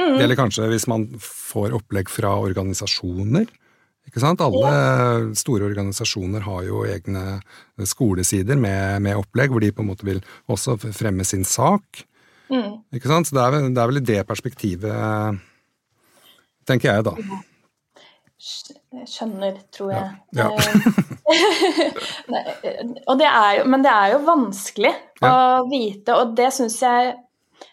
Mm. 0.00 0.16
Eller 0.16 0.38
kanskje 0.38 0.68
hvis 0.70 0.86
man 0.88 1.06
får 1.20 1.74
opplegg 1.76 2.08
fra 2.12 2.32
organisasjoner. 2.40 3.50
Ikke 4.08 4.22
sant? 4.22 4.40
Alle 4.42 4.70
ja. 4.70 5.18
store 5.38 5.68
organisasjoner 5.68 6.42
har 6.46 6.64
jo 6.66 6.82
egne 6.88 7.40
skolesider 7.86 8.58
med, 8.58 9.04
med, 9.04 9.18
opplegg, 9.20 9.52
hvor 9.52 9.62
de 9.62 9.70
på 9.76 9.84
en 9.84 9.90
måte 9.92 10.08
vil 10.08 10.22
også 10.50 10.78
fremme 10.96 11.26
sin 11.28 11.44
sak. 11.46 12.02
Mm. 12.50 12.80
Ikke 12.96 13.12
sant? 13.12 13.28
Så 13.28 13.36
det 13.36 13.44
er, 13.44 13.68
det 13.68 13.82
er 13.82 13.92
vel 13.92 14.00
i 14.00 14.06
det 14.08 14.24
perspektivet, 14.26 15.38
tenker 16.66 16.94
jeg, 16.94 17.06
da. 17.06 17.14
Skjønner, 18.40 19.58
tror 19.74 19.92
jeg. 19.92 20.12
Ja. 20.36 20.48
Ja. 21.30 22.40
det 23.20 23.26
jo, 23.58 23.64
men 23.70 23.84
det 23.84 23.90
er 23.92 24.08
jo 24.16 24.16
vanskelig 24.26 24.90
ja. 25.22 25.28
å 25.30 25.60
vite, 25.70 26.16
og 26.16 26.32
det 26.34 26.48
syns 26.56 26.80
jeg 26.82 27.12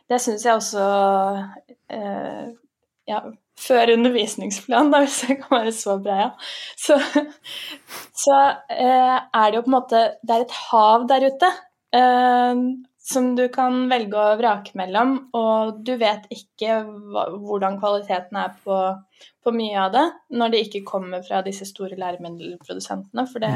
Det 0.05 0.19
syns 0.21 0.45
jeg 0.45 0.59
også 0.59 0.83
uh, 0.83 2.43
Ja, 3.09 3.21
før 3.57 3.95
undervisningsplan, 3.95 4.91
da, 4.93 5.01
hvis 5.07 5.23
jeg 5.25 5.39
kan 5.41 5.55
være 5.57 5.73
så 5.73 5.97
bra, 6.03 6.19
ja. 6.21 6.29
Så, 6.77 6.99
så 8.25 8.37
uh, 8.69 9.17
er 9.17 9.49
det 9.49 9.57
jo 9.57 9.65
på 9.65 9.71
en 9.71 9.77
måte 9.79 10.03
Det 10.21 10.35
er 10.35 10.45
et 10.45 10.57
hav 10.67 11.07
der 11.09 11.27
ute. 11.31 11.51
Uh, 11.97 12.61
som 13.07 13.29
du 13.37 13.45
kan 13.53 13.85
velge 13.87 14.19
å 14.19 14.35
vrake 14.39 14.75
mellom, 14.75 15.13
og 15.37 15.79
du 15.87 15.93
vet 15.99 16.25
ikke 16.33 16.81
hva, 16.83 17.27
hvordan 17.31 17.77
kvaliteten 17.79 18.39
er 18.41 18.55
på, 18.65 18.79
på, 19.43 19.53
mye 19.55 19.77
av 19.85 19.93
det 19.93 20.05
når 20.35 20.51
det 20.51 20.63
ikke 20.65 20.87
kommer 20.89 21.23
fra 21.23 21.39
disse 21.45 21.69
store 21.69 21.95
læremiddelprodusentene. 21.99 23.23
For 23.31 23.43
det, 23.43 23.53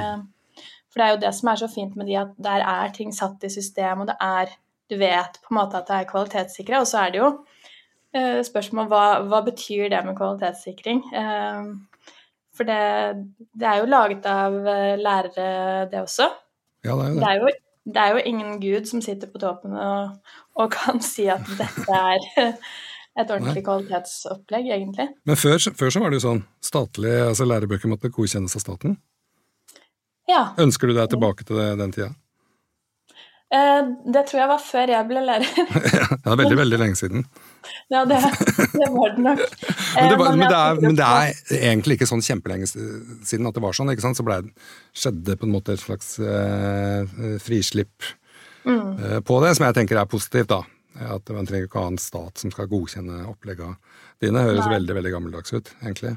for 0.88 1.02
det, 1.02 1.08
er 1.08 1.16
jo 1.16 1.22
det 1.26 1.32
som 1.36 1.52
er 1.52 1.60
så 1.60 1.70
fint 1.72 1.98
med 2.00 2.08
de, 2.08 2.16
at 2.22 2.32
der 2.40 2.64
er 2.64 2.94
ting 2.96 3.12
satt 3.16 3.44
i 3.44 3.52
system, 3.52 4.06
og 4.06 4.12
det 4.12 4.20
er 4.24 4.60
Du 4.92 4.98
vet 5.00 5.38
på 5.40 5.54
en 5.54 5.56
måte 5.56 5.80
at 5.80 5.88
det 5.88 5.98
er 6.02 6.08
kvalitetssikra, 6.10 6.82
og 6.84 6.88
så 6.90 7.06
er 7.06 7.12
det 7.14 7.20
jo 7.22 7.28
eh, 8.12 8.42
spørsmål 8.44 8.90
hva, 8.92 9.04
hva 9.24 9.40
betyr 9.46 9.86
det 9.94 10.02
med 10.04 10.18
kvalitetssikring? 10.18 11.00
Eh, 11.16 11.70
for 12.52 12.68
det, 12.68 12.82
det, 13.56 13.68
er 13.68 13.80
jo 13.80 13.88
laget 13.88 14.28
av 14.28 14.58
eh, 14.68 14.98
lærere, 15.00 15.86
det 15.92 16.04
også. 16.04 16.28
Ja, 16.84 16.98
det 17.00 17.06
er 17.06 17.08
jo 17.08 17.14
det. 17.14 17.22
det 17.22 17.30
er 17.30 17.40
jo 17.40 17.54
det 17.86 17.98
er 18.02 18.16
jo 18.16 18.24
ingen 18.30 18.60
gud 18.62 18.88
som 18.90 19.02
sitter 19.02 19.30
på 19.32 19.42
toppen 19.42 19.74
og, 19.74 20.18
og 20.60 20.74
kan 20.74 21.02
si 21.14 21.28
at 21.32 21.46
dette 21.58 22.02
er 22.02 22.26
et 23.20 23.28
ordentlig 23.28 23.64
kvalitetsopplegg, 23.66 24.70
egentlig. 24.72 25.10
Men 25.28 25.40
før, 25.40 25.58
før, 25.76 25.94
så 25.94 26.04
var 26.04 26.12
det 26.12 26.22
jo 26.22 26.28
sånn 26.28 26.44
statlig, 26.64 27.16
altså 27.26 27.48
lærebøker 27.50 27.92
måtte 27.92 28.14
godkjennes 28.14 28.56
av 28.56 28.64
staten. 28.64 29.00
Ja. 30.30 30.52
Ønsker 30.62 30.88
du 30.88 30.96
deg 30.96 31.10
tilbake 31.12 31.44
til 31.48 31.60
det, 31.60 31.72
den 31.82 31.92
tida? 31.96 32.14
Eh, 33.52 33.80
det 34.14 34.22
tror 34.30 34.40
jeg 34.40 34.48
var 34.48 34.62
før 34.64 34.94
jeg 34.94 35.08
ble 35.10 35.22
lærer. 35.28 35.48
ja, 35.98 36.06
det 36.16 36.32
er 36.34 36.38
veldig, 36.40 36.58
veldig 36.62 36.78
lenge 36.80 37.00
siden. 37.00 37.26
Ja, 37.92 38.06
det, 38.08 38.22
det 38.72 38.88
var 38.94 39.12
det 39.12 39.24
nok. 39.26 39.42
men, 39.96 40.08
det 40.08 40.20
var, 40.22 40.30
eh, 40.30 40.38
men, 40.38 40.46
det 40.46 40.60
er, 40.60 40.80
men, 40.80 40.96
det 40.96 41.08
er, 41.08 41.42
egentlig 41.58 41.98
ikke 41.98 42.08
sånn 42.08 42.24
kjempelenge 42.24 42.70
siden 42.72 43.50
at 43.50 43.58
det 43.58 43.64
var 43.66 43.76
sånn. 43.76 43.92
ikke 43.92 44.06
sant? 44.06 44.20
Så 44.20 44.26
ble, 44.28 44.40
skjedde 44.96 45.36
på 45.36 45.50
en 45.50 45.56
måte 45.58 45.76
et 45.76 45.84
slags 45.84 46.14
eh, 46.24 47.04
frislipp 47.44 48.08
mm. 48.64 48.88
eh, 48.88 49.20
på 49.28 49.42
det, 49.44 49.52
som 49.58 49.68
jeg 49.68 49.78
tenker 49.82 50.00
er 50.00 50.08
positivt. 50.12 50.54
da. 50.54 50.64
At 51.12 51.28
man 51.36 51.48
trenger 51.48 51.68
ikke 51.68 51.84
ha 51.84 51.92
en 51.92 52.00
stat 52.02 52.40
som 52.40 52.52
skal 52.56 52.72
godkjenne 52.72 53.26
oppleggene 53.28 53.76
dine. 54.24 54.48
Høres 54.48 54.64
Nei. 54.64 54.78
veldig 54.78 54.98
veldig 55.02 55.14
gammeldags 55.18 55.56
ut, 55.56 55.76
egentlig. 55.84 56.16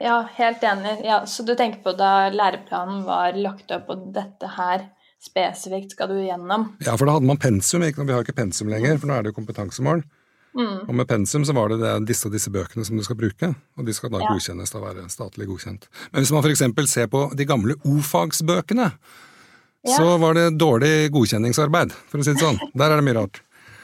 Ja, 0.00 0.22
helt 0.38 0.62
enig. 0.64 0.94
Ja, 1.04 1.24
så 1.26 1.42
du 1.44 1.52
tenker 1.58 1.82
på 1.84 1.92
da 1.98 2.30
læreplanen 2.32 3.02
var 3.04 3.34
lagt 3.36 3.74
opp, 3.74 3.90
og 3.92 4.08
dette 4.14 4.54
her 4.54 4.86
spesifikt 5.20 5.92
skal 5.96 6.08
du 6.08 6.16
gjennom? 6.24 6.70
Ja, 6.84 6.94
for 6.96 7.06
da 7.08 7.18
hadde 7.18 7.28
man 7.28 7.40
pensum. 7.40 7.82
Ikke? 7.86 8.06
Vi 8.08 8.14
har 8.16 8.24
ikke 8.24 8.36
pensum 8.38 8.70
lenger, 8.72 8.98
for 8.98 9.10
nå 9.10 9.18
er 9.18 9.26
det 9.26 9.32
jo 9.34 9.38
kompetansemål. 9.40 10.02
Mm. 10.56 10.88
Og 10.88 10.94
med 10.98 11.06
pensum 11.06 11.44
så 11.46 11.54
var 11.54 11.70
det, 11.70 11.76
det 11.82 11.90
disse 12.08 12.26
og 12.26 12.32
disse 12.34 12.50
bøkene 12.50 12.82
som 12.86 12.96
du 12.98 13.04
skal 13.06 13.18
bruke, 13.20 13.52
og 13.78 13.86
de 13.86 13.94
skal 13.94 14.10
da 14.10 14.18
Ja. 14.18 14.32
godkjennes 14.32 14.72
til 14.72 14.80
å 14.80 14.86
være 14.88 15.04
statlig 15.12 15.46
godkjent. 15.46 15.86
Men 16.10 16.24
hvis 16.24 16.32
man 16.34 16.42
f.eks. 16.42 16.90
ser 16.90 17.06
på 17.06 17.20
de 17.36 17.44
gamle 17.46 17.76
o-fagsbøkene, 17.86 18.88
Ja. 19.86 19.96
så 19.96 20.18
var 20.18 20.34
det 20.34 20.58
dårlig 20.58 21.10
godkjenningsarbeid, 21.14 21.92
for 22.10 22.18
å 22.18 22.24
si 22.24 22.32
det 22.34 22.42
sånn. 22.42 22.58
Der 22.74 22.90
er 22.90 22.96
det 23.00 23.04
mye 23.06 23.20
rart. 23.20 23.40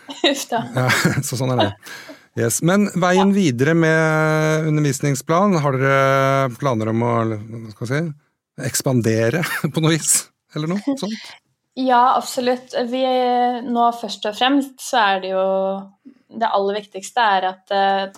Uff 0.27 0.43
da. 0.51 0.65
Ja, 0.75 0.89
så 1.27 1.39
sånn 1.39 1.55
er 1.55 1.63
det. 1.63 1.73
Yes. 2.37 2.59
Men 2.63 2.91
veien 3.01 3.31
videre 3.33 3.73
med 3.75 4.67
undervisningsplan, 4.69 5.55
har 5.63 5.73
dere 5.73 6.51
planer 6.59 6.91
om 6.93 7.01
å 7.07 7.15
skal 7.73 7.87
si, 7.87 8.01
ekspandere 8.61 9.41
på 9.73 9.81
noe 9.81 9.95
vis? 9.95 10.27
Eller 10.57 10.73
noe 10.73 10.83
sånt? 10.85 11.05
Ja, 11.77 12.17
absolutt. 12.17 12.73
Vi, 12.89 13.03
nå 13.69 13.83
først 14.01 14.25
og 14.31 14.37
fremst 14.39 14.81
så 14.81 14.97
er 15.03 15.19
det 15.21 15.33
jo 15.35 15.43
Det 16.41 16.49
aller 16.49 16.79
viktigste 16.79 17.27
er 17.37 17.47
at 17.51 17.73
eh, 17.77 18.15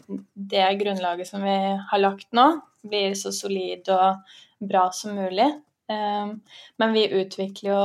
det 0.53 0.69
grunnlaget 0.79 1.27
som 1.27 1.43
vi 1.43 1.57
har 1.91 2.01
lagt 2.01 2.29
nå, 2.39 2.45
blir 2.87 3.17
så 3.19 3.33
solid 3.35 3.91
og 3.91 4.23
bra 4.63 4.87
som 4.95 5.19
mulig. 5.19 5.49
Eh, 5.91 6.31
Men 6.79 6.95
vi 6.95 7.05
utvikler 7.21 7.71
jo 7.73 7.83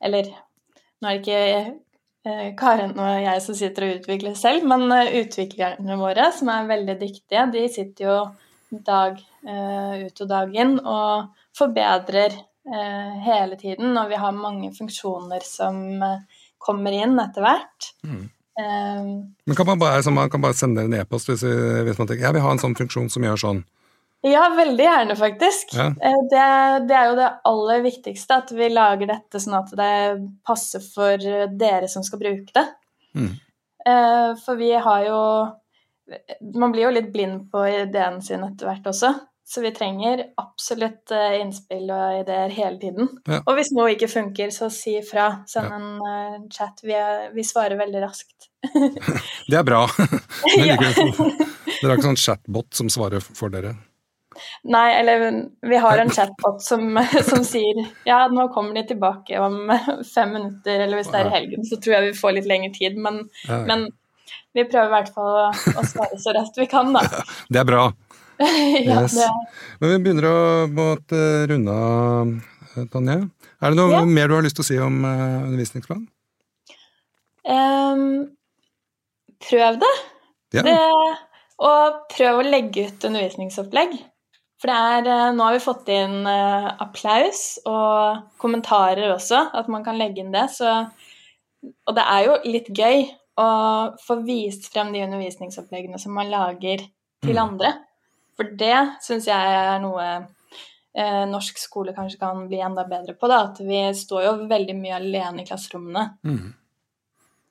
Eller 0.00 0.32
nå 1.00 1.08
er 1.08 1.16
det 1.16 1.20
ikke 1.20 1.40
eh, 2.24 2.50
Karen 2.56 2.96
og 2.96 3.22
jeg 3.24 3.44
som 3.44 3.56
sitter 3.56 3.86
og 3.86 4.00
utvikler 4.00 4.36
selv, 4.36 4.64
men 4.68 4.88
eh, 4.92 5.16
utviklerne 5.20 5.96
våre, 6.00 6.30
som 6.36 6.48
er 6.52 6.68
veldig 6.68 6.96
dyktige, 7.00 7.46
de 7.52 7.68
sitter 7.72 8.08
jo 8.08 8.18
dag 8.70 9.16
ut 9.40 10.20
og 10.20 10.28
dag 10.28 10.52
inn 10.54 10.74
og 10.78 11.30
forbedrer 11.56 12.36
hele 13.26 13.56
tiden. 13.60 13.96
Og 13.98 14.08
vi 14.12 14.18
har 14.20 14.36
mange 14.36 14.70
funksjoner 14.76 15.42
som 15.46 16.02
eh, 16.02 16.44
kommer 16.58 16.92
inn 16.94 17.18
etter 17.18 17.42
hvert. 17.44 17.90
Mm. 18.06 18.22
Eh, 18.60 19.10
Men 19.46 19.56
kan 19.56 19.66
man 19.66 19.78
bare, 19.80 20.02
man 20.10 20.30
kan 20.30 20.42
bare 20.44 20.54
sende 20.58 20.84
en 20.86 20.94
e-post 20.94 21.30
hvis, 21.30 21.42
hvis 21.42 21.98
man 21.98 22.06
tenker 22.10 22.26
jeg 22.28 22.36
vil 22.36 22.44
ha 22.44 22.54
en 22.54 22.62
sånn 22.62 22.76
funksjon 22.78 23.10
som 23.10 23.24
gjør 23.24 23.40
sånn. 23.44 23.62
ja, 24.22 24.42
veldig 24.56 24.84
gjerne, 24.84 25.14
faktisk. 25.16 25.70
Ja. 25.74 25.86
Eh, 25.96 26.18
det, 26.30 26.48
det 26.90 26.96
er 26.96 27.06
jo 27.08 27.14
det 27.16 27.28
aller 27.48 27.84
viktigste, 27.86 28.36
at 28.42 28.50
vi 28.52 28.68
lager 28.68 29.08
dette 29.08 29.40
sånn 29.40 29.56
at 29.62 29.70
det 29.78 29.94
passer 30.44 30.82
for 30.84 31.16
dere 31.56 31.88
som 31.88 32.04
skal 32.04 32.20
bruke 32.20 32.52
det. 32.52 32.66
Mm. 33.16 33.30
Eh, 33.88 34.30
for 34.44 34.60
vi 34.60 34.74
har 34.76 35.06
jo 35.06 35.20
Man 36.52 36.72
blir 36.72 36.82
jo 36.84 36.90
litt 36.92 37.12
blind 37.14 37.46
på 37.52 37.62
ideen 37.68 38.16
sin 38.22 38.42
etter 38.42 38.66
hvert 38.66 38.86
også. 38.90 39.12
Så 39.50 39.60
vi 39.64 39.72
trenger 39.74 40.20
absolutt 40.38 41.10
eh, 41.10 41.40
innspill 41.40 41.88
og 41.90 42.20
ideer 42.20 42.52
hele 42.54 42.78
tiden. 42.78 43.08
Ja. 43.26 43.40
Og 43.42 43.56
hvis 43.58 43.72
noe 43.74 43.88
ikke 43.96 44.06
funker, 44.10 44.52
så 44.54 44.68
si 44.70 44.94
ifra. 45.00 45.24
Send 45.50 45.72
Ja. 45.72 45.78
en 45.80 45.88
eh, 46.06 46.36
chat. 46.54 46.84
Vi, 46.86 46.94
er, 46.94 47.32
vi 47.34 47.42
svarer 47.42 47.74
veldig 47.80 48.02
raskt. 48.04 48.46
Det 49.50 49.58
er 49.58 49.66
bra. 49.66 49.86
Ja. 50.60 50.76
dere 50.78 51.88
har 51.88 51.96
ikke 51.96 52.10
sånn 52.12 52.20
chatbot 52.20 52.76
som 52.78 52.90
svarer 52.92 53.24
for 53.24 53.50
dere? 53.50 53.72
Nei, 54.70 54.86
eller 55.00 55.24
vi 55.66 55.80
har 55.82 55.98
en 55.98 56.12
chatbot 56.14 56.62
som, 56.62 56.94
som 57.30 57.42
sier 57.44 57.80
ja, 58.06 58.20
nå 58.30 58.46
kommer 58.54 58.78
de 58.78 58.84
tilbake 58.92 59.40
om 59.42 59.72
fem 60.14 60.36
minutter, 60.36 60.84
eller 60.84 61.00
hvis 61.00 61.10
det 61.10 61.24
er 61.24 61.30
i 61.30 61.34
helgen, 61.34 61.66
så 61.66 61.80
tror 61.80 61.96
jeg 61.96 62.06
vi 62.12 62.20
får 62.20 62.36
litt 62.38 62.46
lengre 62.50 62.70
tid. 62.76 63.00
Men, 63.02 63.24
men 63.48 63.88
vi 64.54 64.64
prøver 64.70 64.86
i 64.92 64.94
hvert 64.94 65.10
fall 65.16 65.40
å, 65.42 65.50
å 65.50 65.86
svare 65.90 66.22
så 66.22 66.36
raskt 66.38 66.62
vi 66.62 66.68
kan, 66.70 66.94
da. 66.94 67.02
Det 67.50 67.64
er 67.64 67.66
bra. 67.66 67.88
ja, 68.88 69.02
Yes. 69.02 69.16
Men 69.80 69.90
vi 69.92 69.98
begynner 70.04 70.26
å 70.30 70.38
måtte 70.72 71.20
runde 71.50 71.74
av, 71.74 72.30
eh, 72.76 72.86
Tonje. 72.92 73.18
Er 73.60 73.74
det 73.74 73.76
noe 73.76 73.92
Ja. 73.92 74.04
mer 74.08 74.28
du 74.30 74.34
har 74.38 74.46
lyst 74.46 74.56
til 74.56 74.64
å 74.64 74.68
si 74.70 74.78
om 74.80 75.02
uh, 75.04 75.44
undervisningsplan? 75.44 76.06
Ehm, 77.50 78.30
prøv 79.48 79.80
det. 79.82 79.92
Ja. 80.56 80.62
det. 80.66 80.76
Og 81.60 82.00
prøv 82.14 82.40
å 82.40 82.46
legge 82.46 82.86
ut 82.88 83.04
undervisningsopplegg. 83.04 83.98
For 84.60 84.68
det 84.68 84.76
er, 84.76 85.06
eh, 85.08 85.32
nå 85.36 85.44
har 85.44 85.54
vi 85.56 85.62
fått 85.64 85.88
inn 85.92 86.26
eh, 86.28 86.66
applaus 86.84 87.58
og 87.68 88.26
kommentarer 88.42 89.12
også, 89.14 89.46
at 89.56 89.68
man 89.72 89.84
kan 89.84 89.96
legge 90.00 90.20
inn 90.20 90.32
det. 90.34 90.46
Så, 90.52 90.68
og 91.88 91.96
det 91.96 92.04
er 92.04 92.26
jo 92.26 92.38
litt 92.44 92.68
gøy 92.76 93.06
å 93.40 93.46
få 94.04 94.18
vist 94.26 94.68
frem 94.72 94.92
de 94.92 95.04
undervisningsoppleggene 95.06 96.00
som 96.00 96.12
man 96.16 96.28
lager 96.32 96.84
til 97.24 97.36
Mm. 97.36 97.84
For 98.40 98.48
det 98.56 98.76
syns 99.04 99.26
jeg 99.28 99.56
er 99.56 99.80
noe 99.82 100.04
eh, 100.96 101.24
norsk 101.28 101.58
skole 101.60 101.92
kanskje 101.92 102.18
kan 102.22 102.46
bli 102.48 102.62
enda 102.64 102.86
bedre 102.88 103.12
på. 103.20 103.28
Da. 103.28 103.42
At 103.50 103.58
vi 103.60 103.82
står 103.98 104.24
jo 104.24 104.32
veldig 104.48 104.76
mye 104.78 104.96
alene 104.96 105.42
i 105.42 105.48
klasserommene. 105.48 106.06
Mm. 106.24 106.54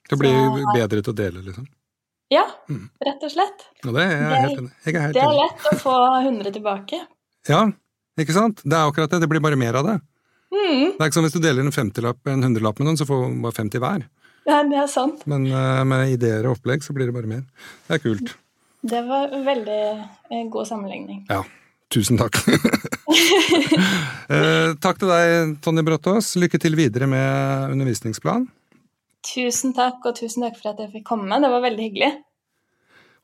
Det 0.09 0.17
blir 0.17 0.33
Så- 0.33 0.73
bedre 0.73 1.03
til 1.05 1.13
å 1.13 1.15
dele, 1.15 1.43
liksom. 1.45 1.67
Ja, 2.31 2.45
Mm. 2.69 2.89
rett 3.05 3.23
og 3.23 3.31
slett. 3.31 3.63
Og 3.85 3.93
det 3.93 4.01
er 4.03 4.09
jeg 4.09 4.41
helt 4.41 4.59
enig 4.59 4.71
er 4.85 5.13
Det 5.13 5.21
er 5.21 5.33
lett 5.33 5.69
å 5.71 5.77
få 5.77 5.95
100 6.25 6.51
tilbake. 6.53 6.99
Ja, 7.47 7.71
ikke 8.17 8.33
sant? 8.33 8.61
Det 8.63 8.73
er 8.73 8.89
akkurat 8.89 9.09
det. 9.09 9.21
Det 9.21 9.29
blir 9.29 9.41
bare 9.41 9.55
mer 9.55 9.75
av 9.75 9.85
det. 9.85 10.01
Mm, 10.51 10.97
Det 10.97 11.01
er 11.01 11.05
ikke 11.09 11.13
som 11.13 11.23
hvis 11.23 11.33
du 11.33 11.39
deler 11.39 11.61
en 11.61 11.71
50-lapp, 11.71 12.17
en 12.25 12.41
100-lapp 12.41 12.79
med 12.79 12.87
noen, 12.87 12.97
så 12.97 13.05
får 13.05 13.29
man 13.29 13.41
bare 13.41 13.53
50 13.53 13.79
hver. 13.79 14.05
ja, 14.47 14.63
det 14.63 14.73
er 14.77 14.87
sant. 14.87 15.25
Men 15.27 15.45
uh, 15.51 15.83
med 15.85 16.09
ideer 16.19 16.45
og 16.49 16.57
opplegg 16.57 16.81
så 16.81 16.93
blir 16.93 17.05
det 17.05 17.13
bare 17.13 17.27
mer. 17.27 17.43
Det 17.87 17.95
er 17.95 17.99
kult. 17.99 18.35
Det 18.81 19.01
var 19.07 19.33
en 19.35 19.43
veldig 19.45 19.81
eh, 20.31 20.45
god 20.51 20.67
sammenligning. 20.67 21.25
Ja. 21.29 21.43
Tusen 21.93 22.19
takk. 22.21 22.39
Eh, 24.29 24.75
takk 24.77 24.99
til 25.01 25.09
deg, 25.09 25.55
Tonje 25.65 25.81
Bråtås. 25.81 26.27
Lykke 26.37 26.59
til 26.61 26.75
videre 26.77 27.07
med 27.09 27.71
undervisningsplan. 27.73 28.43
Tusen 29.25 29.73
takk, 29.73 30.05
og 30.05 30.19
tusen 30.19 30.45
takk 30.45 30.59
for 30.59 30.69
at 30.69 30.83
jeg 30.83 30.91
fikk 30.93 31.07
komme. 31.09 31.39
Det 31.41 31.49
var 31.49 31.63
veldig 31.65 31.87
hyggelig. 31.87 32.11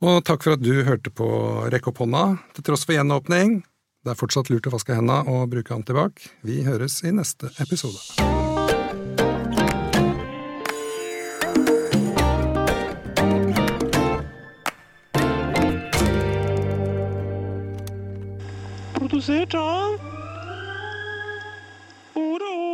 Og 0.01 0.17
takk 0.25 0.41
for 0.47 0.57
at 0.57 0.65
du 0.65 0.73
hørte 0.87 1.13
på 1.13 1.29
Rekk 1.69 1.91
opp 1.93 2.01
hånda 2.01 2.23
til 2.57 2.65
tross 2.71 2.87
for 2.89 2.97
gjenåpning. 2.97 3.59
Det 4.01 4.15
er 4.15 4.19
fortsatt 4.19 4.49
lurt 4.49 4.65
å 4.65 4.73
vaske 4.73 4.97
hendene 4.97 5.21
og 5.29 5.45
bruke 5.53 5.77
antibac. 5.77 6.25
Vi 6.41 6.63
høres 6.65 7.03
i 7.05 7.13
neste 7.13 7.53
episode. 7.61 8.34
Av. 19.15 19.95
Ord 22.15 22.41
og 22.41 22.64